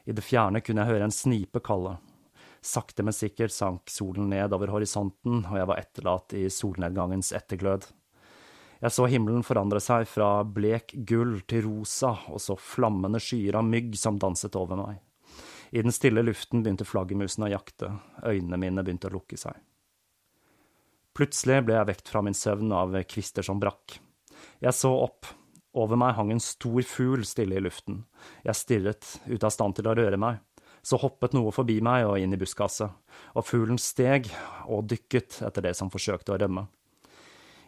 I 0.04 0.14
det 0.14 0.25
fjerne 0.26 0.61
kunne 0.64 0.85
jeg 0.85 0.92
høre 0.92 1.09
en 1.09 1.14
snipe 1.14 1.62
kalle, 1.64 1.97
Sakte, 2.68 3.04
men 3.06 3.16
sikkert 3.16 3.54
sank 3.54 3.88
solen 3.92 4.28
ned 4.28 4.52
over 4.52 4.75
horisonten, 4.75 5.40
og 5.46 5.56
jeg 5.56 5.68
var 5.70 5.80
etterlatt 5.80 6.34
i 6.37 6.44
solnedgangens 6.52 7.32
etterglød. 7.38 7.87
Jeg 8.78 8.94
så 8.94 9.08
himmelen 9.10 9.42
forandre 9.42 9.80
seg 9.82 10.04
fra 10.06 10.44
blek 10.44 10.92
gull 11.08 11.40
til 11.50 11.64
rosa, 11.66 12.12
og 12.30 12.42
så 12.42 12.54
flammende 12.60 13.18
skyer 13.22 13.58
av 13.58 13.66
mygg 13.66 13.96
som 13.98 14.20
danset 14.20 14.54
over 14.60 14.78
meg. 14.78 15.00
I 15.75 15.82
den 15.82 15.92
stille 15.92 16.22
luften 16.25 16.62
begynte 16.62 16.87
flaggermusene 16.88 17.48
å 17.48 17.54
jakte, 17.56 17.90
øynene 18.22 18.60
mine 18.60 18.84
begynte 18.84 19.10
å 19.10 19.16
lukke 19.16 19.37
seg. 19.40 19.56
Plutselig 21.18 21.64
ble 21.66 21.75
jeg 21.75 21.88
vekt 21.88 22.12
fra 22.12 22.22
min 22.22 22.37
søvn 22.37 22.70
av 22.72 22.94
kvister 23.10 23.42
som 23.42 23.58
brakk. 23.60 23.98
Jeg 24.62 24.76
så 24.76 24.92
opp. 24.94 25.26
Over 25.78 25.98
meg 26.00 26.14
hang 26.16 26.30
en 26.32 26.42
stor 26.42 26.80
fugl 26.87 27.25
stille 27.28 27.58
i 27.58 27.62
luften. 27.62 28.04
Jeg 28.46 28.56
stirret, 28.56 29.10
ute 29.26 29.46
av 29.46 29.52
stand 29.52 29.76
til 29.76 29.90
å 29.90 29.96
røre 29.98 30.18
meg. 30.18 30.38
Så 30.82 30.99
hoppet 31.00 31.35
noe 31.37 31.52
forbi 31.54 31.78
meg 31.85 32.06
og 32.08 32.18
inn 32.20 32.35
i 32.35 32.40
buskaset, 32.40 32.90
og 33.35 33.47
fuglen 33.47 33.80
steg 33.80 34.30
og 34.66 34.87
dykket 34.90 35.40
etter 35.47 35.64
det 35.64 35.75
som 35.78 35.90
forsøkte 35.92 36.35
å 36.35 36.38
rømme. 36.40 36.66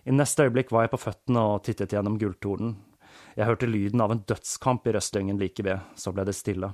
I 0.09 0.15
neste 0.17 0.47
øyeblikk 0.47 0.71
var 0.73 0.87
jeg 0.87 0.95
på 0.95 1.03
føttene 1.03 1.43
og 1.53 1.65
tittet 1.67 1.93
gjennom 1.93 2.17
gulltornen. 2.21 2.79
Jeg 3.37 3.47
hørte 3.47 3.69
lyden 3.69 4.01
av 4.01 4.15
en 4.15 4.23
dødskamp 4.27 4.87
i 4.89 4.95
røstlyngen 4.97 5.41
like 5.41 5.65
ved, 5.65 5.83
så 5.97 6.13
ble 6.15 6.25
det 6.29 6.37
stille. 6.39 6.73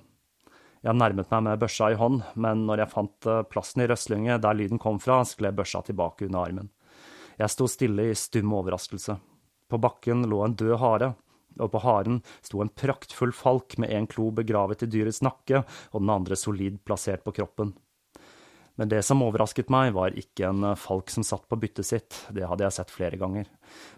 Jeg 0.86 0.94
nærmet 0.94 1.32
meg 1.32 1.42
med 1.42 1.58
børsa 1.58 1.90
i 1.90 1.98
hånd, 1.98 2.20
men 2.38 2.62
når 2.68 2.84
jeg 2.84 2.92
fant 2.92 3.26
eh, 3.26 3.42
plassen 3.50 3.82
i 3.82 3.88
røstlynget 3.90 4.42
der 4.44 4.54
lyden 4.54 4.78
kom 4.78 5.00
fra, 5.02 5.22
skled 5.26 5.56
børsa 5.58 5.82
tilbake 5.82 6.28
under 6.28 6.44
armen. 6.44 6.68
Jeg 7.40 7.52
sto 7.52 7.66
stille 7.68 8.10
i 8.12 8.16
stum 8.16 8.52
overraskelse. 8.54 9.16
På 9.66 9.80
bakken 9.82 10.22
lå 10.30 10.44
en 10.44 10.54
død 10.54 10.76
hare 10.78 11.14
og 11.58 11.72
på 11.72 11.82
haren 11.84 12.20
sto 12.44 12.60
en 12.62 12.72
praktfull 12.72 13.34
falk 13.36 13.78
med 13.82 13.92
en 13.94 14.08
klo 14.10 14.30
begravet 14.34 14.84
i 14.84 14.90
dyrets 14.90 15.22
nakke 15.24 15.64
og 15.64 15.98
den 16.00 16.12
andre 16.12 16.38
solid 16.38 16.80
plassert 16.84 17.24
på 17.26 17.34
kroppen. 17.40 17.74
Men 18.76 18.90
det 18.92 19.00
som 19.08 19.22
overrasket 19.24 19.70
meg, 19.72 19.94
var 19.96 20.12
ikke 20.20 20.50
en 20.50 20.74
falk 20.76 21.08
som 21.08 21.24
satt 21.24 21.46
på 21.48 21.56
byttet 21.56 21.88
sitt, 21.88 22.18
det 22.28 22.44
hadde 22.44 22.66
jeg 22.66 22.76
sett 22.76 22.92
flere 22.92 23.16
ganger, 23.16 23.48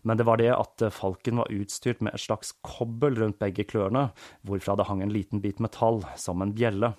men 0.06 0.20
det 0.20 0.26
var 0.28 0.38
det 0.38 0.52
at 0.54 0.84
falken 0.94 1.42
var 1.42 1.50
utstyrt 1.50 2.04
med 2.04 2.14
et 2.14 2.22
slags 2.22 2.54
kobbel 2.62 3.18
rundt 3.18 3.40
begge 3.42 3.66
klørne, 3.66 4.12
hvorfra 4.46 4.78
det 4.78 4.86
hang 4.86 5.02
en 5.02 5.14
liten 5.14 5.42
bit 5.42 5.58
metall, 5.58 6.04
som 6.14 6.46
en 6.46 6.54
bjelle. 6.54 6.92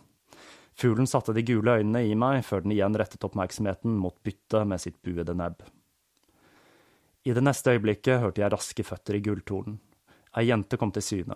Fuglen 0.80 1.08
satte 1.08 1.36
de 1.36 1.44
gule 1.44 1.80
øynene 1.80 2.04
i 2.08 2.16
meg, 2.20 2.44
før 2.48 2.64
den 2.64 2.76
igjen 2.76 3.00
rettet 3.00 3.24
oppmerksomheten 3.28 3.96
mot 4.00 4.16
byttet 4.28 4.68
med 4.68 4.84
sitt 4.84 5.00
buede 5.04 5.36
nebb. 5.36 5.64
I 7.28 7.36
det 7.36 7.44
neste 7.44 7.76
øyeblikket 7.76 8.22
hørte 8.24 8.44
jeg 8.44 8.52
raske 8.54 8.84
føtter 8.88 9.18
i 9.18 9.24
gulltornen. 9.24 9.80
Ei 10.40 10.48
jente 10.48 10.80
kom 10.80 10.94
til 10.96 11.04
syne. 11.04 11.36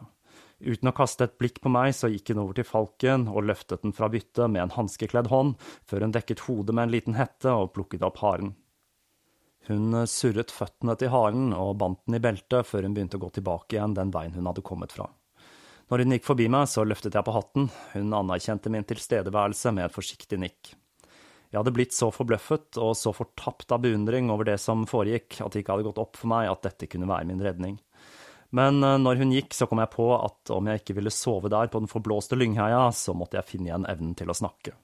Uten 0.63 0.88
å 0.88 0.95
kaste 0.95 1.27
et 1.27 1.38
blikk 1.41 1.60
på 1.63 1.72
meg, 1.74 1.91
så 1.98 2.07
gikk 2.07 2.31
hun 2.31 2.43
over 2.45 2.55
til 2.55 2.67
falken 2.67 3.25
og 3.27 3.43
løftet 3.50 3.83
den 3.83 3.95
fra 3.95 4.07
byttet 4.12 4.51
med 4.51 4.63
en 4.63 4.75
hanskekledd 4.77 5.27
hånd, 5.27 5.57
før 5.89 6.05
hun 6.05 6.13
dekket 6.15 6.45
hodet 6.48 6.75
med 6.75 6.88
en 6.88 6.93
liten 6.93 7.17
hette 7.19 7.51
og 7.51 7.74
plukket 7.75 8.05
opp 8.07 8.22
haren. 8.24 8.53
Hun 9.67 9.95
surret 10.12 10.51
føttene 10.51 10.95
til 11.00 11.12
haren 11.12 11.51
og 11.55 11.77
bandt 11.79 12.01
den 12.05 12.17
i 12.17 12.24
beltet 12.24 12.67
før 12.67 12.88
hun 12.88 12.95
begynte 12.95 13.19
å 13.19 13.24
gå 13.24 13.29
tilbake 13.38 13.77
igjen 13.77 13.95
den 13.95 14.12
veien 14.12 14.36
hun 14.36 14.48
hadde 14.50 14.63
kommet 14.65 14.95
fra. 14.95 15.10
Når 15.91 16.03
hun 16.03 16.15
gikk 16.15 16.27
forbi 16.27 16.48
meg, 16.51 16.69
så 16.72 16.86
løftet 16.88 17.15
jeg 17.15 17.27
på 17.27 17.36
hatten, 17.36 17.67
hun 17.93 18.15
anerkjente 18.17 18.72
min 18.72 18.88
tilstedeværelse 18.88 19.72
med 19.75 19.88
et 19.88 19.95
forsiktig 19.95 20.39
nikk. 20.39 20.74
Jeg 21.53 21.60
hadde 21.60 21.75
blitt 21.75 21.93
så 21.93 22.07
forbløffet 22.10 22.79
og 22.81 22.95
så 22.98 23.12
fortapt 23.13 23.72
av 23.75 23.83
beundring 23.83 24.31
over 24.33 24.48
det 24.48 24.57
som 24.63 24.88
foregikk, 24.89 25.38
at 25.43 25.53
det 25.53 25.62
ikke 25.62 25.75
hadde 25.75 25.86
gått 25.86 26.01
opp 26.01 26.17
for 26.17 26.31
meg 26.31 26.50
at 26.50 26.63
dette 26.65 26.89
kunne 26.89 27.10
være 27.12 27.27
min 27.29 27.43
redning. 27.45 27.75
Men 28.53 28.83
eh, 28.86 29.00
når 29.01 29.22
hun 29.24 29.33
gikk, 29.33 29.53
så 29.57 29.67
kom 29.69 29.81
jeg 29.81 29.93
på 29.95 30.07
at 30.15 30.53
om 30.53 30.69
jeg 30.69 30.83
ikke 30.83 30.98
ville 31.00 31.13
sove 31.13 31.51
der 31.51 31.72
på 31.74 31.81
den 31.81 31.91
forblåste 31.91 32.38
Lyngheia, 32.38 32.86
så 32.93 33.15
måtte 33.17 33.39
jeg 33.39 33.50
finne 33.50 33.72
igjen 33.72 33.89
evnen 33.89 34.13
til 34.17 34.29
å 34.29 34.38
snakke. 34.38 34.75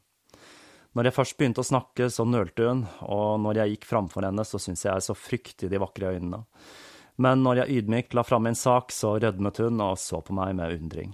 Når 0.97 1.05
jeg 1.05 1.15
først 1.19 1.37
begynte 1.37 1.61
å 1.61 1.69
snakke, 1.69 2.07
så 2.09 2.25
nølte 2.25 2.65
hun, 2.65 2.83
og 3.05 3.37
når 3.43 3.61
jeg 3.61 3.75
gikk 3.75 3.89
framfor 3.91 4.25
henne, 4.25 4.45
så 4.45 4.57
syntes 4.57 4.87
jeg 4.87 5.05
så 5.05 5.13
frykt 5.13 5.67
i 5.67 5.69
de 5.69 5.81
vakre 5.81 6.15
øynene. 6.15 6.41
Men 7.21 7.43
når 7.45 7.61
jeg 7.61 7.83
ydmykt 7.83 8.15
la 8.17 8.23
fram 8.25 8.47
min 8.47 8.57
sak, 8.57 8.93
så 8.95 9.17
rødmet 9.21 9.59
hun 9.61 9.83
og 9.85 9.99
så 10.01 10.23
på 10.25 10.33
meg 10.33 10.55
med 10.57 10.79
undring. 10.79 11.13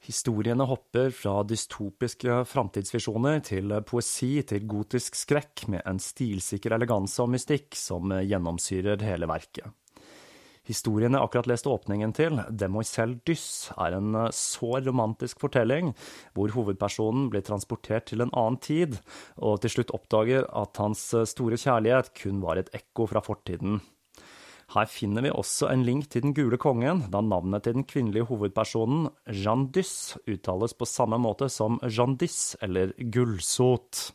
Historiene 0.00 0.64
hopper 0.64 1.12
fra 1.12 1.42
dystopiske 1.44 2.40
framtidsvisjoner 2.48 3.42
til 3.44 3.74
poesi 3.86 4.32
til 4.48 4.64
gotisk 4.66 5.18
skrekk 5.20 5.66
med 5.70 5.84
en 5.84 6.00
stilsikker 6.00 6.74
eleganse 6.74 7.20
og 7.22 7.30
mystikk 7.36 7.76
som 7.76 8.08
gjennomsyrer 8.16 9.04
hele 9.04 9.28
verket. 9.30 9.68
Historien 10.70 11.16
jeg 11.16 11.26
akkurat 11.26 11.48
leste 11.50 11.70
åpningen 11.72 12.12
til, 12.14 12.38
Demoiselle 12.54 13.18
Dyss, 13.26 13.72
er 13.74 13.96
en 13.96 14.14
sår 14.30 14.84
så 14.84 14.84
romantisk 14.86 15.40
fortelling, 15.42 15.90
hvor 16.36 16.52
hovedpersonen 16.54 17.26
blir 17.32 17.42
transportert 17.46 18.06
til 18.10 18.22
en 18.22 18.30
annen 18.30 18.60
tid, 18.62 19.00
og 19.42 19.58
til 19.64 19.74
slutt 19.74 19.94
oppdager 19.96 20.46
at 20.46 20.78
hans 20.78 21.08
eh, 21.16 21.26
store 21.26 21.58
kjærlighet 21.58 22.12
kun 22.20 22.38
var 22.44 22.60
et 22.60 22.70
ekko 22.76 23.08
fra 23.10 23.22
fortiden. 23.24 23.80
Her 24.70 24.86
finner 24.86 25.26
vi 25.26 25.32
også 25.34 25.72
en 25.72 25.82
link 25.82 26.06
til 26.12 26.22
Den 26.28 26.36
gule 26.36 26.60
kongen, 26.60 27.02
da 27.10 27.24
navnet 27.24 27.64
til 27.66 27.74
den 27.80 27.88
kvinnelige 27.90 28.28
hovedpersonen, 28.28 29.08
Jeanne 29.26 29.72
Dys, 29.74 30.14
uttales 30.30 30.76
på 30.78 30.86
samme 30.86 31.18
måte 31.18 31.50
som 31.50 31.80
Jeanne 31.82 32.20
Dys, 32.20 32.54
eller 32.62 32.94
Gullsot. 33.10 34.12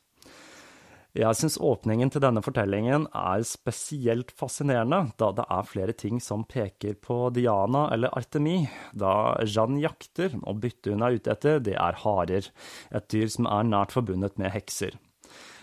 Jeg 1.16 1.38
syns 1.40 1.56
åpningen 1.64 2.10
til 2.12 2.20
denne 2.20 2.42
fortellingen 2.44 3.06
er 3.16 3.44
spesielt 3.48 4.34
fascinerende, 4.36 5.14
da 5.16 5.30
det 5.38 5.46
er 5.48 5.68
flere 5.70 5.94
ting 5.96 6.20
som 6.20 6.44
peker 6.44 6.98
på 7.00 7.30
Diana 7.32 7.86
eller 7.96 8.12
Artemi. 8.20 8.66
Da 8.92 9.38
Jeanne 9.48 9.80
jakter, 9.80 10.36
og 10.44 10.60
byttet 10.66 10.92
hun 10.92 11.06
er 11.08 11.16
ute 11.16 11.32
etter, 11.32 11.62
det 11.64 11.78
er 11.80 12.02
harer, 12.04 12.50
et 12.92 13.08
dyr 13.14 13.32
som 13.32 13.48
er 13.48 13.64
nært 13.70 13.96
forbundet 13.96 14.36
med 14.42 14.52
hekser. 14.58 15.00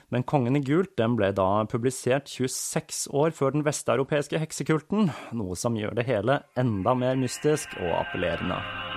Men 0.09 0.25
Kongen 0.28 0.56
i 0.56 0.64
gult 0.64 0.97
den 1.00 1.18
ble 1.21 1.30
da 1.37 1.66
publisert 1.68 2.32
26 2.32 3.12
år 3.12 3.37
før 3.37 3.52
den 3.52 3.66
vesteuropeiske 3.68 4.40
heksekulten, 4.40 5.12
noe 5.37 5.56
som 5.56 5.76
gjør 5.76 6.00
det 6.00 6.09
hele 6.09 6.40
enda 6.61 6.97
mer 6.97 7.21
mystisk 7.21 7.76
og 7.76 7.92
appellerende. 8.06 8.91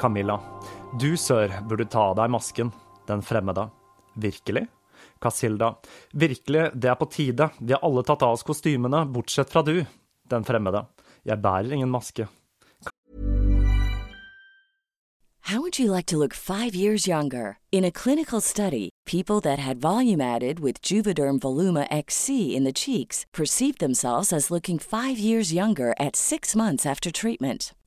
Camilla, 0.00 0.38
du, 0.96 1.12
sør, 1.16 1.52
burde 1.68 1.84
ta 1.84 2.06
av 2.08 2.14
deg 2.16 2.30
masken, 2.32 2.70
den 3.04 3.20
fremmede. 3.20 3.66
Virkelig? 4.16 4.62
Casilda. 5.20 5.74
Virkelig, 6.16 6.70
det 6.72 6.88
er 6.88 6.96
på 6.96 7.08
tide, 7.12 7.50
vi 7.60 7.74
har 7.76 7.84
alle 7.84 8.04
tatt 8.08 8.24
av 8.24 8.38
oss 8.38 8.46
kostymene, 8.48 9.04
bortsett 9.12 9.52
fra 9.52 9.60
du, 9.66 9.82
den 10.32 10.46
fremmede. 10.48 10.86
Jeg 11.28 11.42
bærer 11.44 11.76
ingen 11.76 11.92
maske. 11.92 12.30
How 15.50 15.60
would 15.60 15.78
you 15.80 15.90
like 15.90 16.06
to 16.06 16.16
look 16.16 16.32
five 16.32 16.74
years 16.74 17.06
younger? 17.06 17.58
In 17.72 17.84
a 17.84 17.90
clinical 17.90 18.40
study, 18.40 18.88
people 19.04 19.40
that 19.40 19.58
had 19.58 19.80
volume 19.80 20.20
added 20.20 20.60
with 20.60 20.80
Juvederm 20.80 21.40
Voluma 21.40 21.86
XC 21.90 22.56
in 22.56 22.64
the 22.64 22.72
cheeks 22.72 23.26
perceived 23.32 23.80
themselves 23.80 24.32
as 24.32 24.50
looking 24.50 24.78
five 24.78 25.18
years 25.18 25.52
younger 25.52 25.92
at 25.98 26.16
six 26.16 26.54
months 26.54 26.86
after 26.86 27.10
treatment. 27.10 27.72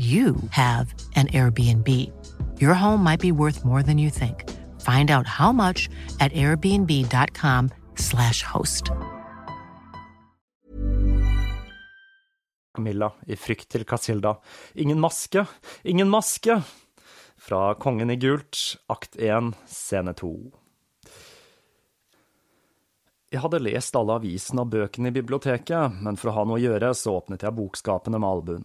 you 0.00 0.34
have 0.50 0.92
an 1.14 1.28
Airbnb. 1.28 1.88
Your 2.58 2.74
home 2.74 3.04
might 3.04 3.20
be 3.20 3.30
worth 3.32 3.64
more 3.64 3.82
than 3.82 3.98
you 3.98 4.10
think. 4.10 4.48
Find 4.80 5.10
out 5.10 5.26
how 5.26 5.52
much 5.52 5.90
at 6.20 6.32
airbnb.com/slash 6.32 8.42
host. 8.42 8.90
Camilla 12.74 13.12
i 13.26 13.36
frykt 13.36 13.68
til 13.68 13.84
Casilda. 13.84 14.38
Ingen 14.74 15.00
maske, 15.00 15.46
ingen 15.84 16.08
maske! 16.08 16.62
Fra 17.36 17.74
Kongen 17.74 18.10
i 18.10 18.16
gult, 18.16 18.76
akt 18.88 19.16
1, 19.16 19.54
scene 19.66 20.14
2. 20.14 20.52
Jeg 23.30 23.40
hadde 23.40 23.62
lest 23.62 23.96
alle 23.96 24.12
avisene 24.18 24.60
og 24.64 24.70
bøkene 24.72 25.08
i 25.08 25.14
biblioteket, 25.14 26.00
men 26.02 26.16
for 26.20 26.30
å 26.30 26.34
ha 26.38 26.44
noe 26.44 26.58
å 26.58 26.64
gjøre, 26.64 26.90
så 26.98 27.14
åpnet 27.20 27.42
jeg 27.46 27.56
bokskapene 27.56 28.18
med 28.18 28.28
albuen. 28.28 28.64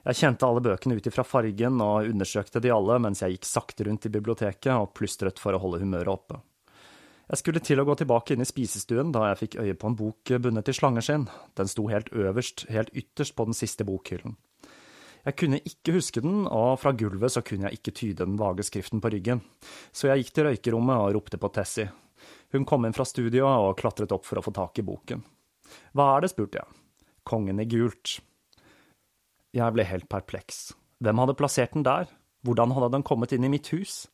Jeg 0.00 0.16
kjente 0.16 0.46
alle 0.48 0.62
bøkene 0.64 0.96
ut 0.96 1.08
ifra 1.10 1.24
fargen 1.28 1.80
og 1.84 2.08
undersøkte 2.08 2.62
de 2.64 2.72
alle 2.72 2.96
mens 3.04 3.20
jeg 3.20 3.36
gikk 3.36 3.48
sakte 3.48 3.84
rundt 3.84 4.06
i 4.08 4.12
biblioteket 4.12 4.72
og 4.72 4.94
plystret 4.96 5.40
for 5.42 5.52
å 5.52 5.60
holde 5.60 5.82
humøret 5.82 6.12
oppe. 6.12 6.40
Jeg 7.30 7.38
skulle 7.38 7.60
til 7.62 7.78
å 7.78 7.84
gå 7.86 7.94
tilbake 8.00 8.34
inn 8.34 8.42
i 8.42 8.48
spisestuen 8.48 9.12
da 9.14 9.28
jeg 9.28 9.40
fikk 9.44 9.58
øye 9.62 9.76
på 9.78 9.90
en 9.90 9.98
bok 9.98 10.32
bundet 10.42 10.70
i 10.72 10.74
slangeskinn. 10.74 11.28
Den 11.54 11.68
sto 11.70 11.84
helt 11.92 12.08
øverst, 12.10 12.64
helt 12.72 12.90
ytterst 12.96 13.36
på 13.38 13.46
den 13.46 13.54
siste 13.54 13.86
bokhyllen. 13.86 14.34
Jeg 15.20 15.36
kunne 15.36 15.60
ikke 15.68 15.94
huske 15.94 16.22
den, 16.24 16.46
og 16.48 16.78
fra 16.80 16.94
gulvet 16.96 17.34
så 17.34 17.42
kunne 17.44 17.68
jeg 17.68 17.78
ikke 17.78 17.94
tyde 17.94 18.24
den 18.24 18.38
vage 18.40 18.64
skriften 18.66 19.02
på 19.04 19.12
ryggen, 19.12 19.42
så 19.92 20.08
jeg 20.08 20.24
gikk 20.24 20.32
til 20.32 20.48
røykerommet 20.48 20.96
og 20.96 21.12
ropte 21.18 21.38
på 21.38 21.52
Tessie. 21.52 21.90
Hun 22.56 22.64
kom 22.66 22.88
inn 22.88 22.96
fra 22.96 23.06
studio 23.06 23.46
og 23.46 23.76
klatret 23.78 24.10
opp 24.16 24.24
for 24.26 24.40
å 24.40 24.44
få 24.44 24.54
tak 24.56 24.80
i 24.80 24.86
boken. 24.86 25.22
Hva 25.94 26.08
er 26.16 26.24
det, 26.24 26.32
spurte 26.32 26.62
jeg. 26.62 26.80
Kongen 27.28 27.62
i 27.62 27.68
gult. 27.68 28.16
Jeg 29.50 29.74
ble 29.74 29.82
helt 29.82 30.06
perpleks. 30.06 30.70
Hvem 31.02 31.18
hadde 31.18 31.34
plassert 31.34 31.72
den 31.74 31.82
der? 31.82 32.06
Hvordan 32.46 32.70
hadde 32.76 32.92
den 32.94 33.04
kommet 33.06 33.32
inn 33.34 33.44
i 33.44 33.50
mitt 33.50 33.66
hus? 33.74 34.04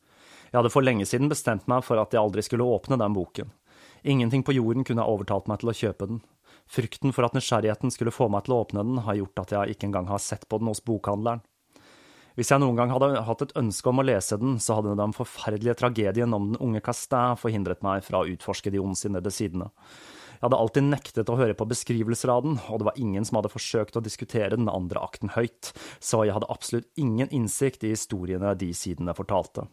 Jeg 0.49 0.57
hadde 0.57 0.71
for 0.73 0.87
lenge 0.87 1.05
siden 1.05 1.29
bestemt 1.29 1.67
meg 1.69 1.85
for 1.85 2.01
at 2.01 2.15
jeg 2.15 2.23
aldri 2.23 2.45
skulle 2.47 2.65
åpne 2.65 2.97
den 2.97 3.13
boken. 3.13 3.51
Ingenting 4.07 4.47
på 4.47 4.55
jorden 4.57 4.87
kunne 4.87 5.05
ha 5.05 5.13
overtalt 5.13 5.51
meg 5.51 5.61
til 5.61 5.73
å 5.73 5.77
kjøpe 5.77 6.09
den. 6.09 6.23
Frykten 6.73 7.13
for 7.13 7.27
at 7.27 7.37
nysgjerrigheten 7.37 7.93
skulle 7.93 8.15
få 8.15 8.31
meg 8.33 8.47
til 8.47 8.57
å 8.57 8.63
åpne 8.65 8.87
den, 8.87 9.03
har 9.05 9.19
gjort 9.19 9.45
at 9.45 9.53
jeg 9.53 9.77
ikke 9.77 9.91
engang 9.91 10.09
har 10.09 10.23
sett 10.25 10.49
på 10.49 10.59
den 10.63 10.71
hos 10.73 10.81
bokhandleren. 10.87 11.45
Hvis 12.37 12.51
jeg 12.53 12.61
noen 12.61 12.77
gang 12.77 12.91
hadde 12.93 13.23
hatt 13.29 13.45
et 13.45 13.55
ønske 13.61 13.93
om 13.93 14.01
å 14.01 14.05
lese 14.05 14.37
den, 14.41 14.57
så 14.61 14.79
hadde 14.79 14.97
den 14.97 15.15
forferdelige 15.17 15.77
tragedien 15.81 16.33
om 16.37 16.51
den 16.51 16.61
unge 16.65 16.83
Castin 16.85 17.37
forhindret 17.41 17.85
meg 17.85 18.05
fra 18.05 18.23
å 18.23 18.29
utforske 18.29 18.73
de 18.73 18.81
ondsinnede 18.81 19.33
sidene. 19.33 19.69
Jeg 20.37 20.45
hadde 20.45 20.61
alltid 20.61 20.87
nektet 20.91 21.31
å 21.33 21.39
høre 21.41 21.57
på 21.57 21.67
beskrivelser 21.71 22.33
av 22.33 22.45
den, 22.45 22.59
og 22.69 22.81
det 22.81 22.89
var 22.91 23.01
ingen 23.01 23.25
som 23.25 23.41
hadde 23.41 23.53
forsøkt 23.53 23.97
å 23.97 24.05
diskutere 24.05 24.59
den 24.59 24.69
andre 24.69 25.01
akten 25.01 25.33
høyt, 25.33 25.73
så 25.99 26.27
jeg 26.27 26.37
hadde 26.37 26.51
absolutt 26.53 26.91
ingen 27.01 27.33
innsikt 27.33 27.87
i 27.87 27.95
historiene 27.95 28.53
de 28.61 28.69
sidene 28.77 29.17
fortalte. 29.17 29.65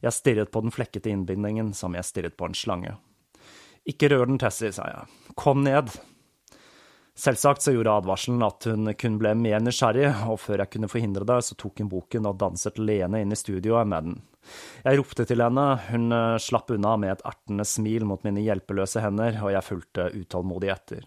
Jeg 0.00 0.16
stirret 0.16 0.52
på 0.54 0.62
den 0.64 0.72
flekkete 0.72 1.10
innbindingen 1.12 1.74
som 1.76 1.98
jeg 1.98 2.06
stirret 2.08 2.38
på 2.38 2.48
en 2.48 2.56
slange. 2.56 2.94
Ikke 3.88 4.08
rør 4.12 4.30
den, 4.30 4.38
Tessie, 4.40 4.70
sa 4.72 4.86
jeg. 4.88 5.34
Kom 5.40 5.64
ned. 5.66 5.90
Selvsagt 7.18 7.62
så 7.62 7.74
gjorde 7.74 7.92
advarselen 8.00 8.42
at 8.46 8.66
hun 8.70 8.92
kun 8.96 9.16
ble 9.20 9.34
mer 9.36 9.60
nysgjerrig, 9.62 10.08
og 10.30 10.38
før 10.40 10.62
jeg 10.62 10.72
kunne 10.72 10.90
forhindre 10.90 11.26
det, 11.28 11.38
så 11.44 11.56
tok 11.58 11.82
hun 11.82 11.90
boken 11.90 12.28
og 12.30 12.38
danset 12.40 12.78
lene 12.80 13.20
inn 13.20 13.34
i 13.34 13.38
studioet 13.38 13.88
med 13.90 14.08
den. 14.08 14.18
Jeg 14.86 15.00
ropte 15.00 15.26
til 15.28 15.42
henne, 15.44 15.66
hun 15.90 16.14
eh, 16.16 16.38
slapp 16.40 16.72
unna 16.72 16.94
med 17.00 17.12
et 17.12 17.24
ertende 17.28 17.66
smil 17.68 18.06
mot 18.08 18.22
mine 18.24 18.44
hjelpeløse 18.46 19.02
hender, 19.04 19.36
og 19.44 19.52
jeg 19.52 19.66
fulgte 19.66 20.08
utålmodig 20.16 20.72
etter. 20.72 21.04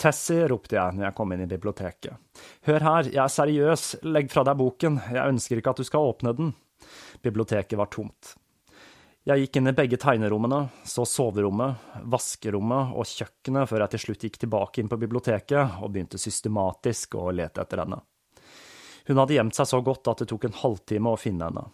Tessie, 0.00 0.48
ropte 0.48 0.78
jeg 0.78 0.96
når 0.96 1.10
jeg 1.10 1.16
kom 1.18 1.34
inn 1.34 1.44
i 1.44 1.50
biblioteket. 1.50 2.42
Hør 2.66 2.86
her, 2.88 3.12
jeg 3.12 3.22
er 3.22 3.34
seriøs, 3.36 3.86
legg 4.08 4.32
fra 4.32 4.44
deg 4.48 4.58
boken, 4.58 4.98
jeg 5.12 5.34
ønsker 5.36 5.60
ikke 5.60 5.74
at 5.76 5.82
du 5.82 5.86
skal 5.86 6.10
åpne 6.10 6.34
den. 6.38 6.54
Biblioteket 7.22 7.78
var 7.78 7.92
tomt. 7.92 8.34
Jeg 9.28 9.42
gikk 9.42 9.58
inn 9.60 9.68
i 9.68 9.76
begge 9.76 9.98
tegnerommene, 10.00 10.62
så 10.84 11.04
soverommet, 11.04 11.82
vaskerommet 12.08 12.94
og 12.96 13.04
kjøkkenet 13.04 13.68
før 13.68 13.84
jeg 13.84 13.92
til 13.94 14.02
slutt 14.06 14.24
gikk 14.24 14.38
tilbake 14.40 14.80
inn 14.80 14.88
på 14.88 14.98
biblioteket 15.00 15.82
og 15.82 15.92
begynte 15.92 16.18
systematisk 16.18 17.18
å 17.20 17.28
lete 17.34 17.60
etter 17.60 17.84
henne. 17.84 18.00
Hun 19.10 19.20
hadde 19.20 19.36
gjemt 19.36 19.58
seg 19.58 19.68
så 19.68 19.82
godt 19.84 20.08
at 20.08 20.22
det 20.22 20.30
tok 20.32 20.48
en 20.48 20.58
halvtime 20.62 21.12
å 21.12 21.20
finne 21.20 21.50
henne 21.50 21.68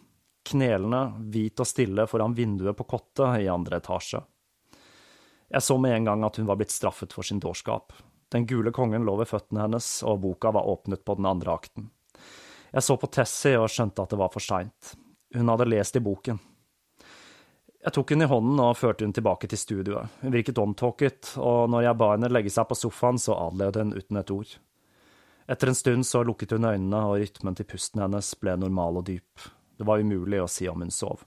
knelende, 0.47 1.13
hvit 1.33 1.61
og 1.61 1.69
stille 1.69 2.07
foran 2.07 2.35
vinduet 2.35 2.77
på 2.79 2.87
kottet 2.89 3.43
i 3.43 3.49
andre 3.51 3.81
etasje. 3.81 4.23
Jeg 5.49 5.63
så 5.63 5.77
med 5.79 5.95
en 5.95 6.09
gang 6.11 6.25
at 6.27 6.39
hun 6.41 6.49
var 6.49 6.59
blitt 6.59 6.75
straffet 6.75 7.15
for 7.15 7.27
sin 7.27 7.41
dårskap. 7.43 7.95
Den 8.33 8.47
gule 8.47 8.73
kongen 8.75 9.07
lå 9.07 9.15
ved 9.21 9.31
føttene 9.31 9.63
hennes, 9.67 9.87
og 10.03 10.21
boka 10.25 10.51
var 10.55 10.67
åpnet 10.67 11.05
på 11.07 11.15
den 11.19 11.29
andre 11.31 11.55
akten. 11.55 11.91
Jeg 12.73 12.83
så 12.83 12.97
på 12.99 13.11
Tessie 13.15 13.59
og 13.61 13.71
skjønte 13.71 14.03
at 14.03 14.13
det 14.13 14.19
var 14.21 14.33
for 14.35 14.43
seint. 14.43 14.97
Hun 15.35 15.53
hadde 15.53 15.69
lest 15.71 15.97
i 15.97 16.03
boken. 16.03 16.41
Jeg 17.87 17.95
tok 17.95 18.11
henne 18.11 18.27
i 18.27 18.31
hånden 18.31 18.59
og 18.59 18.79
førte 18.81 19.07
hun 19.07 19.13
tilbake 19.15 19.47
til 19.47 19.61
studioet. 19.61 20.15
Hun 20.19 20.33
virket 20.35 20.59
omtåket, 20.59 21.29
og 21.39 21.69
når 21.71 21.85
jeg 21.85 21.99
ba 22.01 22.09
henne 22.17 22.31
legge 22.35 22.51
seg 22.51 22.67
på 22.67 22.75
sofaen, 22.75 23.21
så 23.23 23.37
adlød 23.39 23.79
hun 23.79 23.93
uten 23.95 24.19
et 24.19 24.33
ord. 24.35 24.55
Etter 25.47 25.71
en 25.71 25.79
stund 25.79 26.09
så 26.09 26.25
lukket 26.27 26.57
hun 26.57 26.67
øynene, 26.67 27.05
og 27.07 27.21
rytmen 27.23 27.55
til 27.55 27.69
pusten 27.71 28.03
hennes 28.03 28.33
ble 28.43 28.57
normal 28.59 28.99
og 28.99 29.07
dyp. 29.07 29.47
Det 29.79 29.87
var 29.87 30.03
umulig 30.03 30.43
å 30.43 30.51
si 30.51 30.67
om 30.67 30.83
hun 30.83 30.91
sov. 30.91 31.23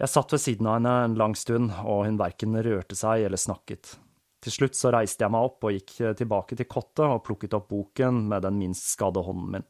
Jeg 0.00 0.08
satt 0.08 0.32
ved 0.32 0.40
siden 0.40 0.70
av 0.70 0.78
henne 0.78 0.96
en 1.04 1.20
lang 1.20 1.36
stund, 1.36 1.76
og 1.84 2.06
hun 2.08 2.16
verken 2.16 2.56
rørte 2.64 2.96
seg 2.96 3.26
eller 3.28 3.44
snakket. 3.44 3.98
Til 4.40 4.54
slutt 4.54 4.80
så 4.80 4.94
reiste 4.96 5.26
jeg 5.26 5.34
meg 5.34 5.44
opp 5.44 5.68
og 5.68 5.76
gikk 5.76 5.96
tilbake 6.22 6.56
til 6.56 6.70
kottet 6.72 7.04
og 7.04 7.20
plukket 7.28 7.58
opp 7.58 7.68
boken 7.68 8.24
med 8.32 8.48
den 8.48 8.56
minst 8.62 8.94
skadde 8.94 9.20
hånden 9.28 9.58
min. 9.58 9.68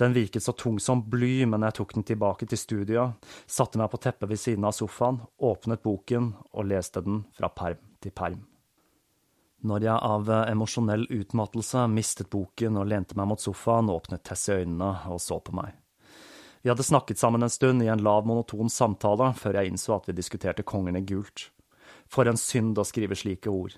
Den 0.00 0.14
virket 0.16 0.42
så 0.42 0.52
tung 0.52 0.78
som 0.80 1.02
bly, 1.10 1.44
men 1.44 1.60
jeg 1.66 1.76
tok 1.76 1.90
den 1.92 2.06
tilbake 2.08 2.46
til 2.48 2.56
studioet, 2.56 3.26
satte 3.44 3.76
meg 3.76 3.90
på 3.92 3.98
teppet 4.00 4.30
ved 4.30 4.40
siden 4.40 4.64
av 4.64 4.72
sofaen, 4.72 5.18
åpnet 5.36 5.82
boken 5.84 6.30
og 6.54 6.70
leste 6.70 7.02
den 7.04 7.26
fra 7.36 7.50
perm 7.52 7.82
til 8.00 8.14
perm. 8.16 8.38
Når 9.60 9.84
jeg 9.84 10.00
av 10.08 10.30
emosjonell 10.46 11.04
utmattelse 11.12 11.84
mistet 11.92 12.30
boken 12.32 12.80
og 12.80 12.88
lente 12.88 13.18
meg 13.18 13.28
mot 13.28 13.44
sofaen, 13.44 13.92
åpnet 13.92 14.24
Tessie 14.24 14.62
øynene 14.62 14.94
og 15.12 15.20
så 15.20 15.36
på 15.36 15.52
meg. 15.58 15.76
Vi 16.64 16.72
hadde 16.72 16.84
snakket 16.84 17.20
sammen 17.20 17.44
en 17.44 17.52
stund 17.52 17.84
i 17.84 17.92
en 17.92 18.00
lav, 18.00 18.24
monoton 18.24 18.72
samtale 18.72 19.34
før 19.36 19.60
jeg 19.60 19.74
innså 19.74 19.98
at 19.98 20.08
vi 20.08 20.16
diskuterte 20.16 20.64
kongen 20.64 20.96
i 20.96 21.04
gult. 21.04 21.50
For 22.08 22.24
en 22.24 22.40
synd 22.40 22.80
å 22.80 22.88
skrive 22.88 23.20
slike 23.20 23.52
ord 23.52 23.76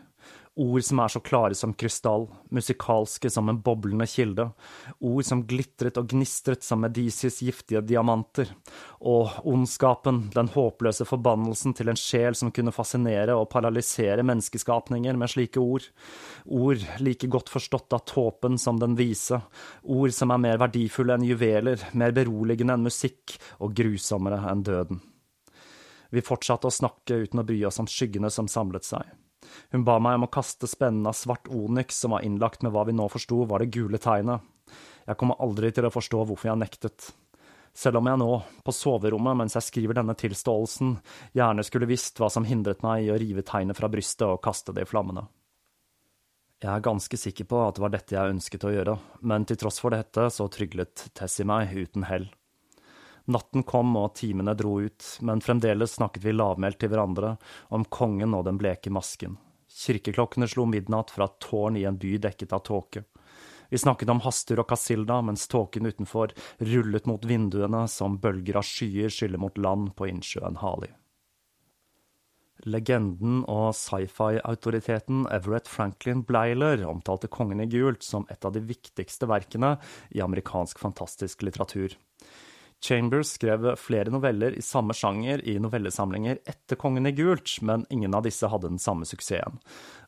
ord 0.56 0.84
som 0.84 1.00
er 1.00 1.08
så 1.08 1.20
klare 1.24 1.56
som 1.56 1.72
krystall, 1.78 2.26
musikalske 2.52 3.30
som 3.32 3.48
en 3.48 3.60
boblende 3.64 4.06
kilde, 4.10 4.50
ord 5.00 5.24
som 5.24 5.44
glitret 5.48 5.96
og 5.96 6.10
gnistret 6.12 6.64
som 6.64 6.82
Medisius 6.84 7.40
giftige 7.44 7.80
diamanter, 7.86 8.50
og 9.00 9.38
ondskapen, 9.48 10.26
den 10.34 10.50
håpløse 10.52 11.06
forbannelsen 11.08 11.76
til 11.78 11.88
en 11.92 11.98
sjel 11.98 12.36
som 12.38 12.52
kunne 12.52 12.74
fascinere 12.74 13.36
og 13.38 13.48
paralysere 13.52 14.26
menneskeskapninger 14.28 15.16
med 15.16 15.32
slike 15.32 15.62
ord, 15.62 15.88
ord 16.44 16.84
like 17.00 17.30
godt 17.32 17.52
forstått 17.52 17.96
av 17.96 18.04
tåpen 18.12 18.60
som 18.60 18.80
den 18.82 18.98
vise, 18.98 19.40
ord 19.82 20.12
som 20.12 20.34
er 20.34 20.44
mer 20.44 20.60
verdifulle 20.60 21.16
enn 21.16 21.26
juveler, 21.30 21.88
mer 21.96 22.12
beroligende 22.12 22.76
enn 22.76 22.86
musikk 22.90 23.38
og 23.60 23.72
grusommere 23.78 24.44
enn 24.52 24.68
døden. 24.68 25.00
Vi 26.12 26.20
fortsatte 26.20 26.68
å 26.68 26.74
snakke 26.74 27.22
uten 27.24 27.40
å 27.40 27.48
bry 27.48 27.62
oss 27.64 27.80
om 27.80 27.88
skyggene 27.88 28.28
som 28.28 28.50
samlet 28.50 28.84
seg. 28.84 29.06
Hun 29.72 29.86
ba 29.86 29.98
meg 30.02 30.18
om 30.18 30.26
å 30.26 30.32
kaste 30.32 30.68
spennen 30.70 31.08
av 31.08 31.16
svart 31.18 31.50
onyx 31.52 32.02
som 32.04 32.14
var 32.16 32.24
innlagt 32.26 32.62
med 32.62 32.74
hva 32.74 32.86
vi 32.88 32.94
nå 32.96 33.08
forsto 33.12 33.44
var 33.50 33.62
det 33.62 33.72
gule 33.74 34.00
tegnet. 34.02 34.44
Jeg 35.06 35.18
kommer 35.18 35.40
aldri 35.42 35.72
til 35.74 35.88
å 35.88 35.92
forstå 35.92 36.22
hvorfor 36.28 36.52
jeg 36.52 36.62
nektet. 36.62 37.10
Selv 37.74 38.02
om 38.02 38.08
jeg 38.08 38.20
nå, 38.20 38.32
på 38.64 38.74
soverommet 38.76 39.38
mens 39.40 39.56
jeg 39.56 39.66
skriver 39.68 39.96
denne 39.96 40.14
tilståelsen, 40.18 40.96
gjerne 41.36 41.64
skulle 41.64 41.88
visst 41.88 42.20
hva 42.20 42.28
som 42.30 42.44
hindret 42.44 42.84
meg 42.84 43.06
i 43.06 43.12
å 43.12 43.16
rive 43.20 43.44
tegnet 43.48 43.78
fra 43.78 43.88
brystet 43.92 44.26
og 44.28 44.42
kaste 44.44 44.74
det 44.76 44.84
i 44.84 44.90
flammene. 44.90 45.24
Jeg 46.62 46.70
er 46.70 46.84
ganske 46.84 47.18
sikker 47.18 47.48
på 47.50 47.58
at 47.64 47.74
det 47.74 47.82
var 47.82 47.90
dette 47.90 48.14
jeg 48.14 48.36
ønsket 48.36 48.68
å 48.68 48.70
gjøre, 48.70 48.98
men 49.26 49.48
til 49.48 49.58
tross 49.58 49.80
for 49.82 49.94
dette 49.96 50.28
så 50.30 50.46
tryglet 50.52 51.08
Tessie 51.16 51.48
meg 51.48 51.72
uten 51.74 52.06
hell. 52.06 52.28
Natten 53.30 53.62
kom 53.62 53.94
og 53.96 54.14
timene 54.18 54.54
dro 54.58 54.80
ut, 54.82 55.06
men 55.22 55.42
fremdeles 55.44 55.98
snakket 55.98 56.24
vi 56.24 56.34
lavmælt 56.34 56.80
til 56.82 56.90
hverandre 56.90 57.36
om 57.70 57.86
kongen 57.86 58.34
og 58.34 58.46
den 58.48 58.58
bleke 58.58 58.90
masken. 58.90 59.36
Kirkeklokkene 59.72 60.48
slo 60.50 60.66
midnatt 60.68 61.12
fra 61.14 61.28
et 61.30 61.38
tårn 61.40 61.78
i 61.78 61.86
en 61.88 61.98
by 61.98 62.16
dekket 62.26 62.52
av 62.52 62.64
tåke. 62.66 63.04
Vi 63.72 63.78
snakket 63.80 64.10
om 64.12 64.20
Hastur 64.20 64.60
og 64.60 64.68
Casilda 64.68 65.22
mens 65.24 65.46
tåken 65.48 65.88
utenfor 65.88 66.34
rullet 66.60 67.06
mot 67.08 67.22
vinduene 67.24 67.86
som 67.88 68.18
bølger 68.20 68.58
av 68.60 68.66
skyer 68.68 69.08
skyller 69.08 69.40
mot 69.40 69.56
land 69.56 69.94
på 69.96 70.10
innsjøen 70.10 70.58
Hali. 70.60 70.90
Legenden 72.68 73.40
og 73.50 73.72
sci-fi-autoriteten 73.74 75.24
Everett 75.34 75.70
Franklin 75.70 76.20
Bleiler 76.28 76.84
omtalte 76.86 77.30
Kongen 77.32 77.64
i 77.64 77.66
gult 77.70 78.04
som 78.06 78.26
et 78.30 78.44
av 78.44 78.52
de 78.54 78.60
viktigste 78.62 79.26
verkene 79.30 79.78
i 80.14 80.20
amerikansk 80.22 80.78
fantastisk 80.78 81.42
litteratur. 81.42 81.96
Chambers 82.82 83.36
skrev 83.36 83.76
flere 83.78 84.10
noveller 84.10 84.56
i 84.58 84.62
samme 84.62 84.94
sjanger 84.96 85.44
i 85.46 85.54
novellesamlinger 85.62 86.40
etter 86.50 86.78
Kongen 86.80 87.06
i 87.06 87.12
gult, 87.14 87.60
men 87.62 87.86
ingen 87.94 88.14
av 88.18 88.24
disse 88.26 88.50
hadde 88.50 88.72
den 88.72 88.82
samme 88.82 89.06
suksessen. 89.06 89.60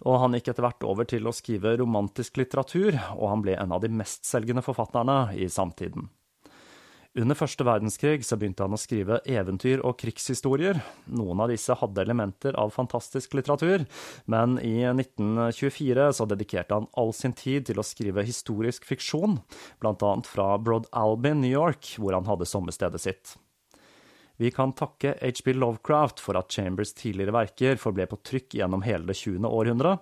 Og 0.02 0.18
han 0.18 0.34
gikk 0.34 0.50
etter 0.50 0.66
hvert 0.66 0.86
over 0.86 1.06
til 1.06 1.30
å 1.30 1.34
skrive 1.36 1.76
romantisk 1.78 2.40
litteratur, 2.42 2.98
og 3.14 3.30
han 3.30 3.46
ble 3.46 3.54
en 3.60 3.76
av 3.76 3.84
de 3.84 3.92
mestselgende 3.94 4.64
forfatterne 4.66 5.36
i 5.38 5.46
samtiden. 5.46 6.10
Under 7.14 7.38
første 7.38 7.62
verdenskrig 7.62 8.24
så 8.26 8.34
begynte 8.34 8.64
han 8.66 8.74
å 8.74 8.80
skrive 8.80 9.20
eventyr 9.30 9.84
og 9.86 9.94
krigshistorier. 10.00 10.80
Noen 11.14 11.44
av 11.44 11.52
disse 11.52 11.76
hadde 11.78 12.02
elementer 12.02 12.56
av 12.58 12.72
fantastisk 12.74 13.36
litteratur, 13.38 13.84
men 14.26 14.56
i 14.58 14.80
1924 14.90 16.08
så 16.18 16.26
dedikerte 16.26 16.74
han 16.74 16.88
all 16.98 17.14
sin 17.14 17.36
tid 17.38 17.68
til 17.68 17.78
å 17.78 17.86
skrive 17.86 18.26
historisk 18.26 18.88
fiksjon, 18.88 19.38
annet 19.86 20.26
fra 20.26 20.48
Broad 20.58 20.90
Albin, 20.90 21.38
New 21.44 21.54
York, 21.54 21.94
hvor 22.02 22.18
han 22.18 22.26
hadde 22.26 22.50
sommerstedet 22.50 23.04
sitt. 23.06 23.36
Vi 24.42 24.50
kan 24.50 24.74
takke 24.74 25.14
HB 25.22 25.54
Lovecraft 25.54 26.18
for 26.18 26.34
at 26.34 26.50
Chambers 26.50 26.90
tidligere 26.98 27.36
verker 27.36 27.78
forble 27.78 28.08
på 28.10 28.18
trykk 28.26 28.58
gjennom 28.58 28.82
hele 28.82 29.06
det 29.06 29.14
20. 29.20 29.46
århundre, 29.46 29.94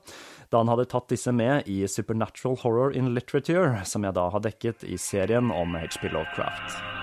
da 0.48 0.64
han 0.64 0.72
hadde 0.72 0.88
tatt 0.88 1.12
disse 1.12 1.36
med 1.36 1.68
i 1.68 1.82
Supernatural 1.84 2.56
Horror 2.64 2.96
in 2.96 3.12
Literature, 3.12 3.84
som 3.84 4.08
jeg 4.08 4.16
da 4.16 4.30
har 4.32 4.48
dekket 4.48 4.88
i 4.88 4.96
serien 4.96 5.52
om 5.52 5.76
HB 5.76 6.08
Lovecraft. 6.16 7.01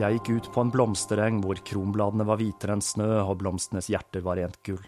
Jeg 0.00 0.16
gikk 0.16 0.28
ut 0.32 0.46
på 0.54 0.62
en 0.64 0.70
blomstereng 0.72 1.42
hvor 1.44 1.58
kronbladene 1.60 2.24
var 2.24 2.38
hvitere 2.40 2.72
enn 2.72 2.80
snø 2.80 3.18
og 3.20 3.34
blomstenes 3.42 3.90
hjerter 3.92 4.22
var 4.24 4.38
rent 4.40 4.56
gull. 4.64 4.80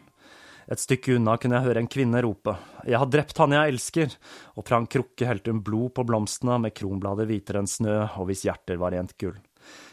Et 0.72 0.80
stykke 0.80 1.18
unna 1.18 1.34
kunne 1.36 1.58
jeg 1.58 1.66
høre 1.66 1.82
en 1.82 1.90
kvinne 1.90 2.22
rope, 2.24 2.54
Jeg 2.86 2.96
har 2.96 3.10
drept 3.12 3.36
han 3.36 3.52
jeg 3.52 3.74
elsker, 3.74 4.16
og 4.56 4.64
fra 4.64 4.78
en 4.80 4.86
krukke 4.88 5.28
helte 5.28 5.52
hun 5.52 5.60
blod 5.60 5.92
på 5.92 6.06
blomstene 6.08 6.56
med 6.64 6.72
kronblader 6.72 7.28
hvitere 7.28 7.60
enn 7.60 7.68
snø 7.68 7.98
og 8.16 8.30
hvis 8.30 8.46
hjerter 8.48 8.80
var 8.80 8.96
rent 8.96 9.12
gull. 9.20 9.36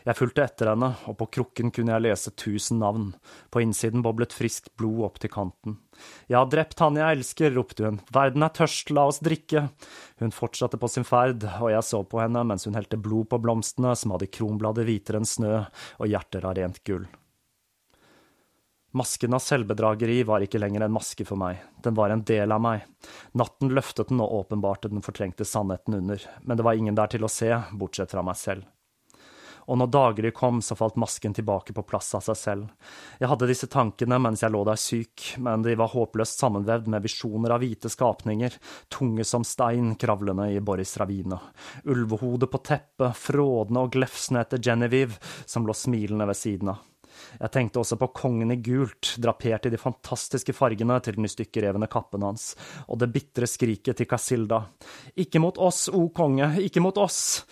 Jeg 0.08 0.18
fulgte 0.18 0.44
etter 0.46 0.72
henne, 0.72 0.92
og 1.10 1.18
på 1.20 1.28
krukken 1.38 1.74
kunne 1.76 1.94
jeg 1.94 2.06
lese 2.06 2.32
tusen 2.40 2.80
navn. 2.82 3.12
På 3.52 3.62
innsiden 3.64 4.04
boblet 4.06 4.34
friskt 4.36 4.72
blod 4.80 5.04
opp 5.10 5.20
til 5.22 5.32
kanten. 5.34 5.78
Jeg 6.32 6.40
har 6.40 6.50
drept 6.50 6.80
han 6.82 6.98
jeg 7.00 7.20
elsker, 7.20 7.54
ropte 7.56 7.86
hun. 7.86 8.02
Verden 8.16 8.46
er 8.46 8.56
tørst, 8.56 8.94
la 8.96 9.06
oss 9.12 9.22
drikke. 9.24 9.68
Hun 10.24 10.36
fortsatte 10.36 10.80
på 10.80 10.90
sin 10.92 11.08
ferd, 11.08 11.46
og 11.60 11.72
jeg 11.74 11.86
så 11.86 12.02
på 12.08 12.22
henne 12.24 12.46
mens 12.48 12.66
hun 12.68 12.78
helte 12.80 13.00
blod 13.00 13.30
på 13.30 13.42
blomstene 13.44 13.96
som 14.00 14.16
hadde 14.16 14.32
kronblader 14.32 14.88
hvitere 14.88 15.22
enn 15.22 15.28
snø 15.28 15.56
og 15.60 16.10
hjerter 16.10 16.48
av 16.48 16.56
rent 16.58 16.82
gull. 16.88 17.06
Masken 18.98 19.36
av 19.38 19.44
selvbedrageri 19.46 20.24
var 20.26 20.42
ikke 20.42 20.58
lenger 20.58 20.88
en 20.88 20.96
maske 20.96 21.22
for 21.28 21.38
meg, 21.38 21.60
den 21.86 21.94
var 21.94 22.10
en 22.10 22.24
del 22.26 22.50
av 22.50 22.64
meg. 22.64 22.88
Natten 23.38 23.70
løftet 23.78 24.10
den 24.10 24.24
og 24.26 24.34
åpenbarte 24.40 24.90
den 24.90 25.06
fortrengte 25.06 25.46
sannheten 25.46 26.00
under, 26.00 26.26
men 26.42 26.58
det 26.58 26.66
var 26.66 26.80
ingen 26.80 26.98
der 26.98 27.14
til 27.14 27.28
å 27.28 27.30
se, 27.30 27.52
bortsett 27.78 28.16
fra 28.16 28.26
meg 28.26 28.40
selv 28.42 28.66
og 29.70 29.78
når 29.78 29.92
daggry 29.94 30.32
kom, 30.34 30.64
så 30.66 30.74
falt 30.76 30.98
masken 30.98 31.36
tilbake 31.38 31.76
på 31.78 31.84
plass 31.86 32.16
av 32.18 32.24
seg 32.26 32.38
selv. 32.40 32.90
Jeg 33.22 33.30
hadde 33.30 33.50
disse 33.52 33.70
tankene 33.70 34.18
mens 34.22 34.42
jeg 34.42 34.54
lå 34.54 34.64
der 34.66 34.80
syk, 34.82 35.28
men 35.46 35.62
de 35.66 35.76
var 35.78 35.94
håpløst 35.94 36.42
sammenvevd 36.42 36.90
med 36.90 37.06
visjoner 37.06 37.54
av 37.54 37.62
hvite 37.62 37.92
skapninger, 37.94 38.58
tunge 38.90 39.28
som 39.30 39.46
stein 39.46 39.94
kravlende 40.02 40.50
i 40.56 40.60
Boris 40.60 40.96
Ravine, 40.98 41.38
ulvehodet 41.86 42.50
på 42.50 42.64
teppet, 42.66 43.14
frådende 43.22 43.86
og 43.86 43.94
glefsende 43.94 44.42
etter 44.48 44.64
Genevieve, 44.64 45.22
som 45.46 45.70
lå 45.70 45.78
smilende 45.78 46.26
ved 46.32 46.42
siden 46.42 46.74
av. 46.74 46.89
Jeg 47.38 47.52
tenkte 47.54 47.82
også 47.82 47.98
på 48.02 48.10
kongen 48.18 48.54
i 48.54 48.60
gult, 48.64 49.14
drapert 49.22 49.68
i 49.68 49.74
de 49.74 49.80
fantastiske 49.80 50.56
fargene 50.58 50.98
til 51.06 51.20
den 51.20 51.30
stykkerevne 51.30 51.90
kappen 51.92 52.26
hans, 52.26 52.54
og 52.88 53.02
det 53.02 53.12
bitre 53.14 53.48
skriket 53.50 54.00
til 54.00 54.10
Casilda. 54.10 54.64
Ikke 55.20 55.42
mot 55.44 55.60
oss, 55.62 55.88
o 55.94 56.08
konge, 56.16 56.56
ikke 56.66 56.84
mot 56.84 56.98
oss! 57.02 57.44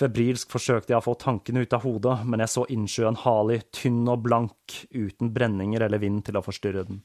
Febrilsk 0.00 0.50
forsøkte 0.54 0.94
jeg 0.94 1.00
å 1.00 1.04
få 1.04 1.16
tankene 1.20 1.62
ut 1.64 1.74
av 1.76 1.84
hodet, 1.86 2.18
men 2.26 2.42
jeg 2.42 2.52
så 2.54 2.66
innsjøen 2.74 3.20
Hali, 3.22 3.60
tynn 3.74 4.04
og 4.10 4.24
blank, 4.24 4.82
uten 4.90 5.32
brenninger 5.34 5.84
eller 5.84 6.02
vind 6.02 6.24
til 6.26 6.38
å 6.40 6.44
forstyrre 6.44 6.86
den. 6.88 7.02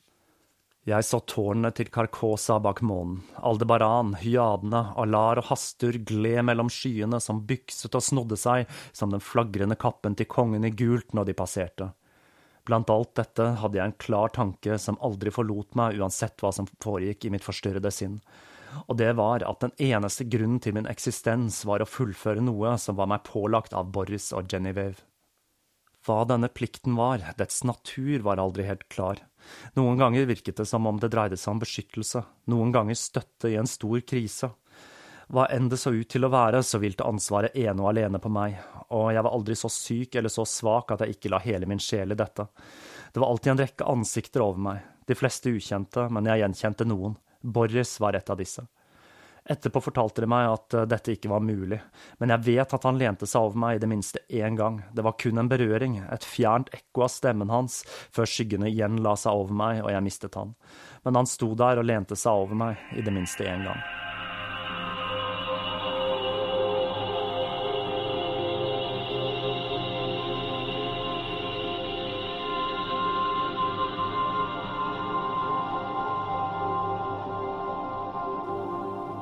Jeg 0.87 1.03
så 1.03 1.19
tårnene 1.27 1.73
til 1.75 1.89
Karkosa 1.91 2.61
bak 2.63 2.79
månen, 2.79 3.19
Aldebaran, 3.43 4.13
hyadene, 4.21 4.85
Alar 4.95 5.41
og 5.41 5.49
Hastur 5.49 5.97
gled 5.99 6.45
mellom 6.47 6.71
skyene 6.71 7.19
som 7.19 7.41
bykset 7.49 7.97
og 7.99 8.05
snodde 8.05 8.37
seg 8.39 8.71
som 8.95 9.11
den 9.11 9.23
flagrende 9.23 9.75
kappen 9.75 10.15
til 10.15 10.29
kongen 10.31 10.63
i 10.63 10.71
gult 10.71 11.11
når 11.11 11.27
de 11.27 11.35
passerte 11.35 11.89
Blant 12.67 12.91
alt 12.91 13.13
dette 13.15 13.45
hadde 13.61 13.79
jeg 13.79 13.89
en 13.89 13.99
klar 14.03 14.33
tanke 14.35 14.75
som 14.81 14.99
aldri 15.05 15.31
forlot 15.31 15.77
meg 15.79 16.01
uansett 16.01 16.35
hva 16.43 16.51
som 16.51 16.67
foregikk 16.83 17.25
i 17.27 17.31
mitt 17.31 17.45
forstyrrede 17.47 17.91
sinn, 17.95 18.19
og 18.85 18.97
det 18.99 19.13
var 19.17 19.45
at 19.47 19.63
den 19.63 19.73
eneste 19.89 20.27
grunnen 20.27 20.59
til 20.63 20.75
min 20.75 20.89
eksistens 20.91 21.63
var 21.67 21.81
å 21.81 21.89
fullføre 21.89 22.43
noe 22.43 22.75
som 22.81 22.99
var 22.99 23.07
meg 23.09 23.23
pålagt 23.27 23.75
av 23.77 23.93
Boris 23.95 24.33
og 24.35 24.51
Genevieve. 24.51 24.99
Hva 26.07 26.21
denne 26.27 26.47
plikten 26.47 26.95
var, 26.95 27.23
dets 27.39 27.63
natur, 27.67 28.21
var 28.23 28.39
aldri 28.39 28.63
helt 28.67 28.85
klar. 28.91 29.19
Noen 29.75 29.99
ganger 29.99 30.27
virket 30.29 30.59
det 30.59 30.67
som 30.69 30.87
om 30.87 30.99
det 31.01 31.09
dreide 31.11 31.39
seg 31.39 31.55
om 31.55 31.63
beskyttelse, 31.63 32.21
noen 32.51 32.71
ganger 32.75 32.99
støtte 32.99 33.51
i 33.51 33.57
en 33.59 33.67
stor 33.67 33.99
krise. 34.07 34.53
Hva 35.27 35.47
enn 35.51 35.67
det 35.67 35.79
så 35.81 35.91
ut 35.91 36.07
til 36.07 36.23
å 36.23 36.31
være, 36.31 36.61
så 36.63 36.79
hvilte 36.79 37.07
ansvaret 37.07 37.55
ene 37.59 37.83
og 37.83 37.89
alene 37.91 38.19
på 38.23 38.31
meg, 38.31 38.55
og 38.95 39.09
jeg 39.11 39.25
var 39.25 39.33
aldri 39.35 39.57
så 39.59 39.71
syk 39.71 40.15
eller 40.15 40.31
så 40.31 40.45
svak 40.47 40.93
at 40.95 41.03
jeg 41.03 41.17
ikke 41.17 41.33
la 41.33 41.41
hele 41.43 41.67
min 41.67 41.81
sjel 41.83 42.15
i 42.15 42.19
dette. 42.19 42.47
Det 43.11 43.19
var 43.19 43.33
alltid 43.33 43.51
en 43.51 43.61
rekke 43.65 43.89
ansikter 43.91 44.45
over 44.45 44.63
meg, 44.69 44.85
de 45.07 45.17
fleste 45.19 45.51
ukjente, 45.51 46.07
men 46.11 46.31
jeg 46.31 46.43
gjenkjente 46.43 46.87
noen. 46.87 47.19
Boris 47.43 47.97
var 47.99 48.15
et 48.15 48.31
av 48.31 48.39
disse. 48.39 48.63
Etterpå 49.47 49.79
fortalte 49.79 50.23
de 50.23 50.27
meg 50.27 50.49
at 50.51 50.75
eh, 50.75 50.87
dette 50.91 51.13
ikke 51.15 51.31
var 51.31 51.43
mulig, 51.43 51.79
men 52.19 52.33
jeg 52.33 52.43
vet 52.47 52.73
at 52.75 52.87
han 52.87 52.99
lente 52.99 53.27
seg 53.29 53.47
over 53.47 53.61
meg 53.63 53.77
i 53.77 53.83
det 53.83 53.91
minste 53.91 54.23
én 54.27 54.57
gang. 54.59 54.81
Det 54.91 55.05
var 55.07 55.15
kun 55.19 55.39
en 55.39 55.51
berøring, 55.51 56.01
et 56.03 56.27
fjernt 56.27 56.71
ekko 56.75 57.05
av 57.07 57.13
stemmen 57.13 57.53
hans, 57.53 57.81
før 58.11 58.27
skyggene 58.27 58.67
igjen 58.71 58.99
la 59.03 59.15
seg 59.19 59.39
over 59.39 59.55
meg 59.55 59.85
og 59.85 59.93
jeg 59.93 60.07
mistet 60.07 60.35
han. 60.39 60.51
Men 61.07 61.21
han 61.21 61.31
sto 61.31 61.53
der 61.55 61.79
og 61.79 61.87
lente 61.87 62.19
seg 62.19 62.43
over 62.47 62.59
meg 62.59 62.99
i 62.99 63.07
det 63.07 63.15
minste 63.15 63.47
én 63.47 63.63
gang. 63.67 64.06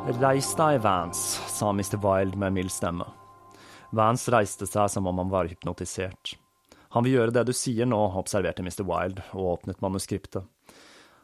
Reis 0.05 0.51
deg, 0.55 0.81
Vance, 0.81 1.41
sa 1.49 1.69
Mr. 1.73 1.97
Wilde 1.97 2.37
med 2.37 2.53
mild 2.53 2.71
stemme. 2.71 3.07
Vance 3.89 4.29
reiste 4.29 4.67
seg 4.69 4.91
som 4.93 5.07
om 5.09 5.17
han 5.17 5.31
var 5.31 5.49
hypnotisert. 5.49 6.35
Han 6.93 7.07
vil 7.07 7.15
gjøre 7.17 7.33
det 7.33 7.43
du 7.47 7.53
sier 7.57 7.89
nå, 7.89 7.97
observerte 8.13 8.61
Mr. 8.61 8.83
Wilde 8.85 9.25
og 9.33 9.55
åpnet 9.55 9.81
manuskriptet. 9.81 10.45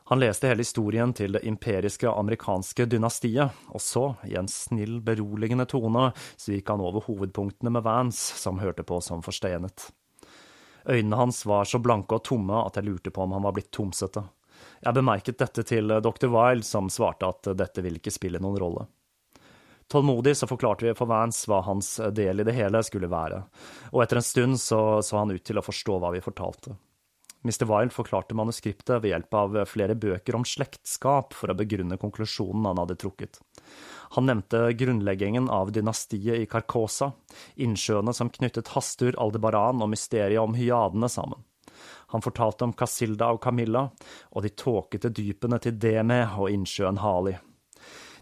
Han 0.10 0.20
leste 0.20 0.50
hele 0.50 0.66
historien 0.66 1.14
til 1.14 1.38
det 1.38 1.44
imperiske 1.46 2.10
amerikanske 2.10 2.90
dynastiet, 2.90 3.54
og 3.70 3.86
så, 3.86 4.06
i 4.26 4.34
en 4.42 4.50
snill, 4.50 4.98
beroligende 5.06 5.70
tone, 5.70 6.10
så 6.34 6.58
gikk 6.58 6.74
han 6.74 6.82
over 6.82 7.06
hovedpunktene 7.06 7.72
med 7.78 7.86
Vance, 7.86 8.34
som 8.42 8.60
hørte 8.60 8.84
på 8.84 8.98
som 9.06 9.22
forstenet. 9.22 9.92
Øynene 10.90 11.22
hans 11.22 11.46
var 11.46 11.70
så 11.70 11.78
blanke 11.78 12.18
og 12.18 12.26
tomme 12.26 12.66
at 12.66 12.82
jeg 12.82 12.90
lurte 12.90 13.14
på 13.14 13.30
om 13.30 13.38
han 13.38 13.46
var 13.46 13.54
blitt 13.54 13.70
tomsete. 13.70 14.26
Jeg 14.82 14.98
bemerket 14.98 15.38
dette 15.38 15.64
til 15.68 15.94
eh, 15.94 16.02
dr. 16.02 16.28
Wilde, 16.34 16.66
som 16.66 16.90
svarte 16.90 17.30
at 17.30 17.52
eh, 17.52 17.58
dette 17.58 17.84
ville 17.86 18.02
ikke 18.02 18.14
spille 18.14 18.42
noen 18.42 18.60
rolle. 18.62 18.88
Tålmodig 19.92 20.34
så 20.40 20.48
forklarte 20.48 20.88
vi 20.88 20.96
for 20.98 21.10
Vance 21.12 21.50
hva 21.50 21.62
hans 21.68 21.98
eh, 22.00 22.14
del 22.16 22.42
i 22.42 22.48
det 22.48 22.56
hele 22.58 22.82
skulle 22.86 23.12
være, 23.12 23.44
og 23.92 24.06
etter 24.06 24.22
en 24.22 24.26
stund 24.26 24.62
så, 24.62 25.02
så 25.06 25.22
han 25.22 25.34
ut 25.36 25.44
til 25.46 25.62
å 25.62 25.66
forstå 25.66 26.00
hva 26.02 26.14
vi 26.16 26.24
fortalte. 26.24 26.78
Mr. 27.42 27.66
Wilde 27.66 27.94
forklarte 27.94 28.38
manuskriptet 28.38 29.02
ved 29.02 29.16
hjelp 29.16 29.34
av 29.34 29.56
flere 29.66 29.96
bøker 29.98 30.36
om 30.38 30.44
slektskap 30.46 31.34
for 31.34 31.50
å 31.50 31.58
begrunne 31.58 31.98
konklusjonen 31.98 32.68
han 32.70 32.82
hadde 32.84 33.00
trukket. 33.02 33.40
Han 34.14 34.28
nevnte 34.30 34.68
grunnleggingen 34.78 35.48
av 35.50 35.72
dynastiet 35.74 36.38
i 36.38 36.46
Carcosa, 36.50 37.16
innsjøene 37.58 38.14
som 38.14 38.30
knyttet 38.30 38.70
Hastur, 38.76 39.18
Aldebaran 39.18 39.82
og 39.82 39.90
mysteriet 39.90 40.44
om 40.44 40.54
hyadene 40.54 41.10
sammen. 41.10 41.42
Han 42.12 42.24
fortalte 42.24 42.68
om 42.68 42.74
Casilda 42.78 43.32
og 43.32 43.42
Camilla, 43.44 43.86
og 44.32 44.44
de 44.44 44.52
tåkete 44.56 45.12
dypene 45.16 45.60
til 45.64 45.78
Deme 45.80 46.24
og 46.38 46.52
innsjøen 46.52 47.00
Hali. 47.04 47.38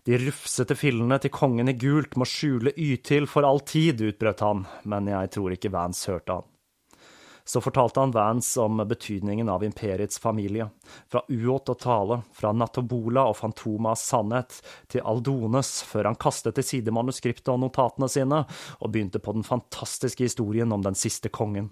De 0.06 0.18
rufsete 0.18 0.78
fillene 0.80 1.20
til 1.22 1.34
kongen 1.34 1.70
i 1.70 1.76
gult 1.78 2.16
må 2.18 2.26
skjule 2.26 2.74
Ytil 2.78 3.28
for 3.30 3.46
all 3.46 3.60
tid, 3.68 4.02
utbrøt 4.02 4.46
han, 4.46 4.64
men 4.90 5.12
jeg 5.12 5.34
tror 5.36 5.54
ikke 5.54 5.74
Vance 5.74 6.10
hørte 6.10 6.40
han. 6.40 6.49
Så 7.50 7.62
fortalte 7.66 8.00
han 8.00 8.12
Vance 8.14 8.62
om 8.62 8.78
betydningen 8.88 9.50
av 9.50 9.64
imperiets 9.64 10.20
familie, 10.22 10.68
fra 11.10 11.24
Uot 11.34 11.72
og 11.74 11.80
Tale, 11.82 12.20
fra 12.38 12.52
Natobola 12.54 13.24
og 13.26 13.40
Fantomas 13.40 14.04
sannhet, 14.06 14.60
til 14.86 15.02
Aldones, 15.02 15.72
før 15.90 16.12
han 16.12 16.20
kastet 16.22 16.60
til 16.60 16.68
side 16.68 16.94
manuskriptet 16.94 17.50
og 17.50 17.64
notatene 17.64 18.06
sine, 18.14 18.44
og 18.78 18.92
begynte 18.94 19.18
på 19.18 19.34
den 19.34 19.48
fantastiske 19.48 20.28
historien 20.28 20.70
om 20.76 20.86
den 20.86 20.98
siste 21.00 21.32
kongen. 21.34 21.72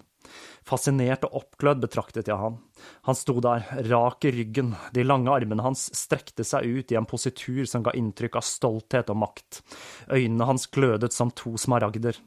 Fascinert 0.66 1.22
og 1.28 1.44
oppglødd 1.44 1.84
betraktet 1.84 2.26
jeg 2.26 2.40
han. 2.40 2.56
Han 3.06 3.18
sto 3.20 3.36
der, 3.44 3.62
rak 3.86 4.26
i 4.26 4.32
ryggen, 4.34 4.72
de 4.98 5.04
lange 5.06 5.30
armene 5.30 5.62
hans 5.62 5.84
strekte 5.94 6.42
seg 6.42 6.66
ut 6.66 6.90
i 6.90 6.98
en 6.98 7.06
positur 7.06 7.62
som 7.70 7.86
ga 7.86 7.94
inntrykk 7.94 8.40
av 8.42 8.48
stolthet 8.50 9.14
og 9.14 9.22
makt. 9.22 9.62
Øynene 10.10 10.50
hans 10.50 10.66
glødet 10.74 11.14
som 11.14 11.30
to 11.30 11.54
smaragder. 11.54 12.18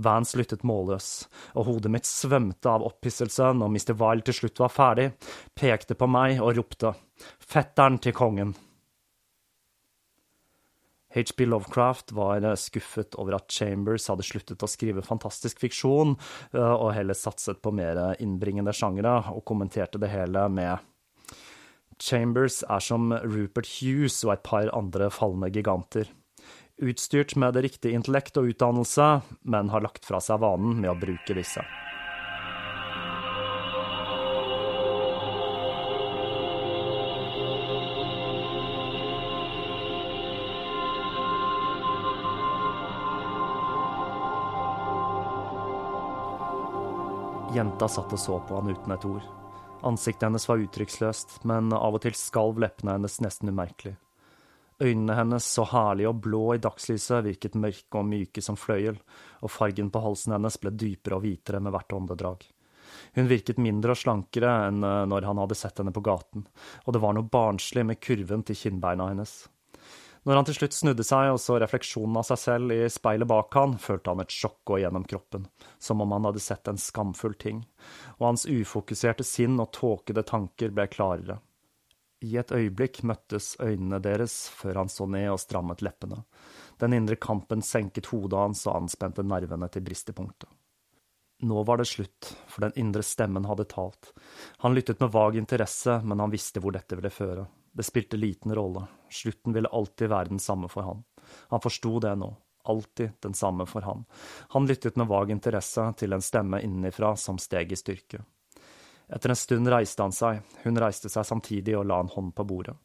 Vance 0.00 0.38
lyttet 0.38 0.64
målløs, 0.66 1.10
og 1.54 1.68
hodet 1.68 1.92
mitt 1.92 2.08
svømte 2.08 2.70
av 2.72 2.86
opphisselse 2.86 3.52
når 3.56 3.74
Mr. 3.74 3.94
Wilde 4.00 4.30
til 4.30 4.38
slutt 4.40 4.64
var 4.64 4.74
ferdig, 4.74 5.10
pekte 5.58 5.96
på 5.98 6.08
meg 6.10 6.40
og 6.40 6.56
ropte, 6.58 6.96
Fetteren 7.44 8.00
til 8.00 8.16
kongen! 8.16 8.54
HB 11.10 11.42
Lovecraft 11.48 12.12
var 12.14 12.44
eh, 12.46 12.54
skuffet 12.54 13.16
over 13.18 13.34
at 13.40 13.50
Chambers 13.50 14.06
hadde 14.08 14.22
sluttet 14.22 14.62
å 14.62 14.68
skrive 14.70 15.02
fantastisk 15.02 15.58
fiksjon, 15.58 16.14
eh, 16.54 16.74
og 16.76 16.92
heller 16.94 17.18
satset 17.18 17.58
på 17.62 17.72
mer 17.74 17.98
innbringende 18.22 18.74
sjangere, 18.76 19.16
og 19.34 19.42
kommenterte 19.48 19.98
det 19.98 20.12
hele 20.12 20.46
med 20.54 20.86
Chambers 22.00 22.62
er 22.62 22.80
som 22.80 23.10
Rupert 23.12 23.68
Hughes 23.80 24.22
og 24.24 24.36
et 24.36 24.46
par 24.46 24.70
andre 24.76 25.10
falne 25.12 25.50
giganter. 25.52 26.08
Utstyrt 26.80 27.36
med 27.36 27.54
det 27.54 27.62
riktige 27.62 27.92
intellekt 27.92 28.38
og 28.40 28.46
utdannelse, 28.48 29.20
men 29.44 29.68
har 29.68 29.82
lagt 29.84 30.06
fra 30.08 30.16
seg 30.24 30.40
vanen 30.40 30.78
med 30.80 30.88
å 30.88 30.96
bruke 30.96 31.36
disse. 31.36 31.60
Jenta 47.52 47.90
satt 47.92 48.12
og 48.14 48.18
så 48.24 48.40
på 48.48 48.56
han 48.56 48.72
uten 48.72 48.96
et 48.96 49.04
ord. 49.04 49.24
Ansiktet 49.84 50.30
hennes 50.30 50.48
var 50.48 50.64
uttrykksløst, 50.64 51.42
men 51.44 51.74
av 51.76 51.98
og 51.98 52.06
til 52.06 52.16
skalv 52.16 52.64
leppene 52.64 52.96
hennes 52.96 53.20
nesten 53.20 53.52
umerkelig. 53.52 53.98
Øynene 54.80 55.16
hennes, 55.18 55.44
så 55.44 55.66
herlige 55.68 56.08
og 56.08 56.22
blå 56.24 56.44
i 56.54 56.62
dagslyset, 56.62 57.24
virket 57.26 57.58
mørke 57.60 58.00
og 58.00 58.08
myke 58.08 58.42
som 58.44 58.56
fløyel, 58.56 58.96
og 59.44 59.52
fargen 59.52 59.90
på 59.92 60.00
halsen 60.00 60.32
hennes 60.36 60.56
ble 60.62 60.72
dypere 60.72 61.18
og 61.18 61.26
hvitere 61.26 61.60
med 61.60 61.74
hvert 61.74 61.92
åndedrag. 61.98 62.46
Hun 63.14 63.30
virket 63.30 63.60
mindre 63.60 63.94
og 63.94 64.00
slankere 64.00 64.50
enn 64.68 64.84
eh, 64.86 65.06
når 65.10 65.28
han 65.28 65.40
hadde 65.42 65.58
sett 65.58 65.80
henne 65.82 65.94
på 65.94 66.02
gaten, 66.04 66.46
og 66.84 66.94
det 66.94 67.02
var 67.02 67.16
noe 67.16 67.28
barnslig 67.28 67.84
med 67.86 68.00
kurven 68.02 68.44
til 68.46 68.58
kinnbeina 68.58 69.10
hennes. 69.12 69.42
Når 70.28 70.36
han 70.36 70.48
til 70.48 70.56
slutt 70.58 70.76
snudde 70.76 71.04
seg 71.06 71.30
og 71.32 71.38
så 71.40 71.56
refleksjonen 71.62 72.18
av 72.20 72.26
seg 72.28 72.40
selv 72.42 72.74
i 72.74 72.80
speilet 72.92 73.28
bak 73.28 73.56
han, 73.56 73.78
følte 73.80 74.12
han 74.12 74.20
et 74.20 74.34
sjokk 74.34 74.58
gå 74.68 74.80
gjennom 74.82 75.06
kroppen, 75.08 75.46
som 75.80 76.02
om 76.04 76.12
han 76.12 76.28
hadde 76.28 76.42
sett 76.44 76.68
en 76.68 76.80
skamfull 76.80 77.38
ting, 77.40 77.62
og 78.18 78.26
hans 78.28 78.44
ufokuserte 78.44 79.24
sinn 79.24 79.56
og 79.62 79.72
tåkede 79.76 80.26
tanker 80.28 80.76
ble 80.76 80.88
klarere. 80.92 81.38
I 82.20 82.36
et 82.36 82.52
øyeblikk 82.52 83.00
møttes 83.08 83.54
øynene 83.64 84.00
deres 84.04 84.34
før 84.52 84.82
han 84.82 84.90
så 84.92 85.06
ned 85.08 85.30
og 85.32 85.40
strammet 85.40 85.80
leppene. 85.84 86.22
Den 86.80 86.96
indre 86.96 87.16
kampen 87.16 87.64
senket 87.64 88.10
hodet 88.12 88.38
hans 88.38 88.66
og 88.68 88.82
anspente 88.82 89.24
nervene 89.24 89.68
til 89.72 89.84
bristepunktet. 89.86 90.50
Nå 91.40 91.62
var 91.64 91.80
det 91.80 91.88
slutt, 91.88 92.34
for 92.52 92.66
den 92.66 92.76
indre 92.76 93.00
stemmen 93.06 93.46
hadde 93.48 93.64
talt. 93.70 94.10
Han 94.60 94.74
lyttet 94.76 95.00
med 95.00 95.12
vag 95.14 95.38
interesse, 95.40 95.96
men 96.04 96.20
han 96.20 96.32
visste 96.32 96.60
hvor 96.60 96.76
dette 96.76 96.98
ville 96.98 97.12
føre. 97.12 97.46
Det 97.72 97.86
spilte 97.86 98.20
liten 98.20 98.52
rolle, 98.54 98.84
slutten 99.08 99.56
ville 99.56 99.70
alltid 99.72 100.12
være 100.12 100.34
den 100.34 100.42
samme 100.42 100.68
for 100.68 100.84
han. 100.84 101.00
Han 101.48 101.62
forsto 101.64 101.94
det 102.04 102.12
nå, 102.20 102.28
alltid 102.68 103.16
den 103.24 103.34
samme 103.34 103.64
for 103.70 103.86
han. 103.88 104.04
Han 104.52 104.68
lyttet 104.68 105.00
med 105.00 105.08
vag 105.08 105.32
interesse 105.32 105.86
til 105.96 106.12
en 106.12 106.24
stemme 106.24 106.60
innenfra 106.66 107.14
som 107.16 107.40
steg 107.40 107.72
i 107.72 107.80
styrke. 107.80 108.20
Etter 109.10 109.32
en 109.32 109.36
stund 109.36 109.68
reiste 109.68 110.02
han 110.02 110.14
seg, 110.14 110.42
hun 110.62 110.78
reiste 110.78 111.10
seg 111.10 111.26
samtidig 111.26 111.74
og 111.78 111.88
la 111.90 111.98
en 112.02 112.12
hånd 112.12 112.34
på 112.36 112.46
bordet. 112.46 112.76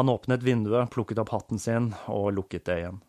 Han 0.00 0.08
åpnet 0.08 0.44
vinduet, 0.44 0.90
plukket 0.92 1.20
opp 1.20 1.34
hatten 1.34 1.60
sin 1.60 1.90
og 2.12 2.32
lukket 2.36 2.64
det 2.68 2.78
igjen. 2.80 3.02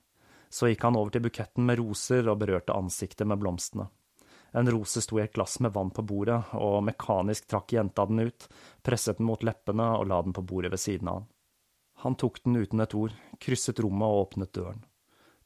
Så 0.49 0.69
gikk 0.71 0.83
han 0.87 0.95
over 0.99 1.11
til 1.11 1.23
buketten 1.23 1.67
med 1.67 1.79
roser 1.79 2.27
og 2.27 2.39
berørte 2.43 2.75
ansiktet 2.75 3.27
med 3.27 3.39
blomstene. 3.39 3.87
En 4.55 4.71
rose 4.71 5.03
sto 5.03 5.19
i 5.19 5.23
et 5.25 5.33
glass 5.35 5.59
med 5.59 5.73
vann 5.75 5.91
på 5.91 6.03
bordet, 6.07 6.39
og 6.55 6.79
mekanisk 6.87 7.49
trakk 7.51 7.75
jenta 7.75 8.05
den 8.07 8.23
ut, 8.29 8.47
presset 8.81 9.19
den 9.19 9.27
mot 9.27 9.43
leppene 9.43 9.89
og 9.99 10.07
la 10.07 10.21
den 10.23 10.35
på 10.35 10.43
bordet 10.47 10.71
ved 10.71 10.81
siden 10.81 11.11
av 11.11 11.19
han. 11.19 11.27
Han 12.03 12.15
tok 12.15 12.43
den 12.43 12.55
uten 12.55 12.83
et 12.83 12.95
ord, 12.95 13.15
krysset 13.41 13.79
rommet 13.83 14.07
og 14.07 14.27
åpnet 14.27 14.53
døren. 14.55 14.83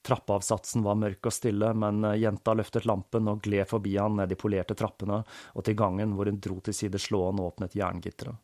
Trappeavsatsen 0.01 0.83
var 0.83 0.97
mørk 0.97 1.29
og 1.29 1.33
stille, 1.35 1.73
men 1.77 2.01
jenta 2.17 2.55
løftet 2.57 2.87
lampen 2.89 3.29
og 3.29 3.41
gled 3.45 3.69
forbi 3.69 3.95
han 3.99 4.17
ned 4.17 4.31
de 4.31 4.37
polerte 4.39 4.77
trappene 4.77 5.21
og 5.53 5.65
til 5.65 5.77
gangen 5.77 6.15
hvor 6.17 6.29
hun 6.31 6.41
dro 6.41 6.57
til 6.65 6.73
side 6.73 7.01
slåen 7.01 7.41
og 7.41 7.53
åpnet 7.53 7.77
jerngitteret. 7.77 8.37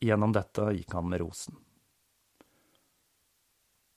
Gjennom 0.00 0.32
dette 0.32 0.70
gikk 0.76 0.94
han 0.94 1.08
med 1.10 1.20
rosen. 1.24 1.58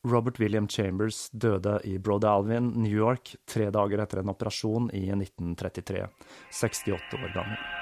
Robert 0.08 0.40
William 0.40 0.68
Chambers 0.68 1.30
døde 1.30 1.80
i 1.84 2.00
Broad 2.00 2.26
Alvin, 2.26 2.68
New 2.68 2.98
York, 2.98 3.36
tre 3.46 3.70
dager 3.70 4.02
etter 4.02 4.24
en 4.24 4.34
operasjon 4.34 4.90
i 4.98 5.06
1933, 5.14 6.08
68 6.50 7.22
år 7.22 7.32
gammel. 7.36 7.81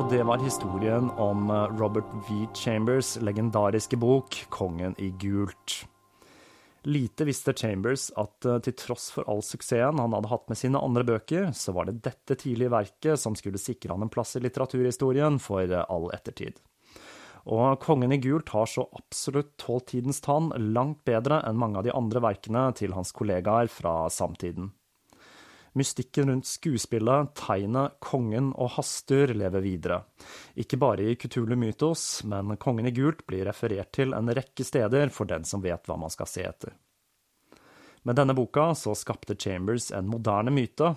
Og 0.00 0.06
det 0.08 0.22
var 0.24 0.40
historien 0.40 1.10
om 1.20 1.50
eh, 1.52 1.72
Robert 1.76 2.08
V. 2.24 2.46
Chambers' 2.56 3.18
legendariske 3.20 3.98
bok 4.00 4.38
'Kongen 4.48 4.94
i 4.96 5.10
gult'. 5.20 5.84
Lite 6.88 7.26
visste 7.28 7.52
Chambers 7.52 8.08
at 8.16 8.46
eh, 8.48 8.56
til 8.64 8.72
tross 8.72 9.10
for 9.12 9.28
all 9.28 9.44
suksessen 9.44 10.00
han 10.00 10.16
hadde 10.16 10.32
hatt 10.32 10.48
med 10.48 10.56
sine 10.56 10.80
andre 10.80 11.04
bøker, 11.04 11.50
så 11.52 11.76
var 11.76 11.90
det 11.90 12.00
dette 12.08 12.38
tidlige 12.40 12.72
verket 12.72 13.20
som 13.20 13.36
skulle 13.36 13.60
sikre 13.60 13.92
han 13.92 14.08
en 14.08 14.12
plass 14.12 14.32
i 14.40 14.40
litteraturhistorien 14.40 15.36
for 15.36 15.68
eh, 15.68 15.84
all 15.92 16.08
ettertid. 16.16 16.56
Og 17.52 17.76
Kongen 17.84 18.16
i 18.16 18.22
gult 18.22 18.48
har 18.56 18.72
så 18.72 18.88
absolutt 18.96 19.58
tålt 19.60 19.90
tidens 19.92 20.24
tann 20.24 20.54
langt 20.72 21.04
bedre 21.04 21.44
enn 21.44 21.60
mange 21.60 21.82
av 21.82 21.84
de 21.84 21.92
andre 21.92 22.24
verkene 22.32 22.70
til 22.80 22.96
hans 22.96 23.12
kollegaer 23.12 23.68
fra 23.68 24.06
samtiden. 24.08 24.72
Mystikken 25.72 26.28
rundt 26.28 26.46
skuespillet, 26.46 27.32
tegnet, 27.38 27.96
kongen 28.04 28.50
og 28.60 28.74
Hastur 28.74 29.32
lever 29.32 29.64
videre. 29.64 30.02
Ikke 30.60 30.76
bare 30.76 31.06
i 31.08 31.16
Kutulu 31.16 31.56
Mytos, 31.56 32.24
men 32.28 32.58
Kongen 32.60 32.90
i 32.90 32.92
gult 32.92 33.24
blir 33.26 33.46
referert 33.48 33.92
til 33.96 34.12
en 34.12 34.28
rekke 34.28 34.66
steder 34.68 35.08
for 35.08 35.30
den 35.30 35.48
som 35.48 35.64
vet 35.64 35.88
hva 35.88 35.96
man 35.96 36.12
skal 36.12 36.28
se 36.28 36.44
etter. 36.44 36.76
Med 38.02 38.18
denne 38.18 38.34
boka 38.34 38.72
så 38.74 38.92
skapte 38.98 39.36
Chambers 39.38 39.92
en 39.94 40.10
moderne 40.10 40.50
myte, 40.52 40.92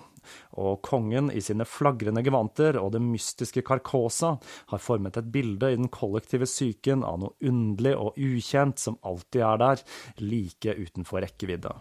og 0.57 0.81
kongen 0.83 1.29
i 1.29 1.41
sine 1.45 1.67
flagrende 1.69 2.23
gevanter 2.25 2.79
og 2.81 2.95
det 2.95 3.03
mystiske 3.05 3.61
Carcosa 3.63 4.33
har 4.73 4.81
formet 4.81 5.21
et 5.21 5.31
bilde 5.31 5.69
i 5.71 5.77
den 5.77 5.91
kollektive 5.93 6.49
psyken 6.49 7.05
av 7.05 7.21
noe 7.21 7.37
underlig 7.45 7.93
og 7.95 8.17
ukjent 8.17 8.81
som 8.81 8.97
alltid 9.05 9.45
er 9.45 9.61
der, 9.61 9.83
like 10.19 10.79
utenfor 10.81 11.21
rekkevidde. 11.23 11.77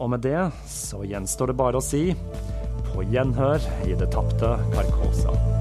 Og 0.00 0.10
med 0.10 0.24
det 0.24 0.48
så 0.68 1.02
gjenstår 1.04 1.52
det 1.52 1.58
bare 1.60 1.80
å 1.80 1.84
si 1.84 2.06
på 2.90 3.04
gjenhør 3.12 3.60
i 3.86 3.96
det 4.00 4.08
tapte 4.14 4.56
Carcosa. 4.72 5.59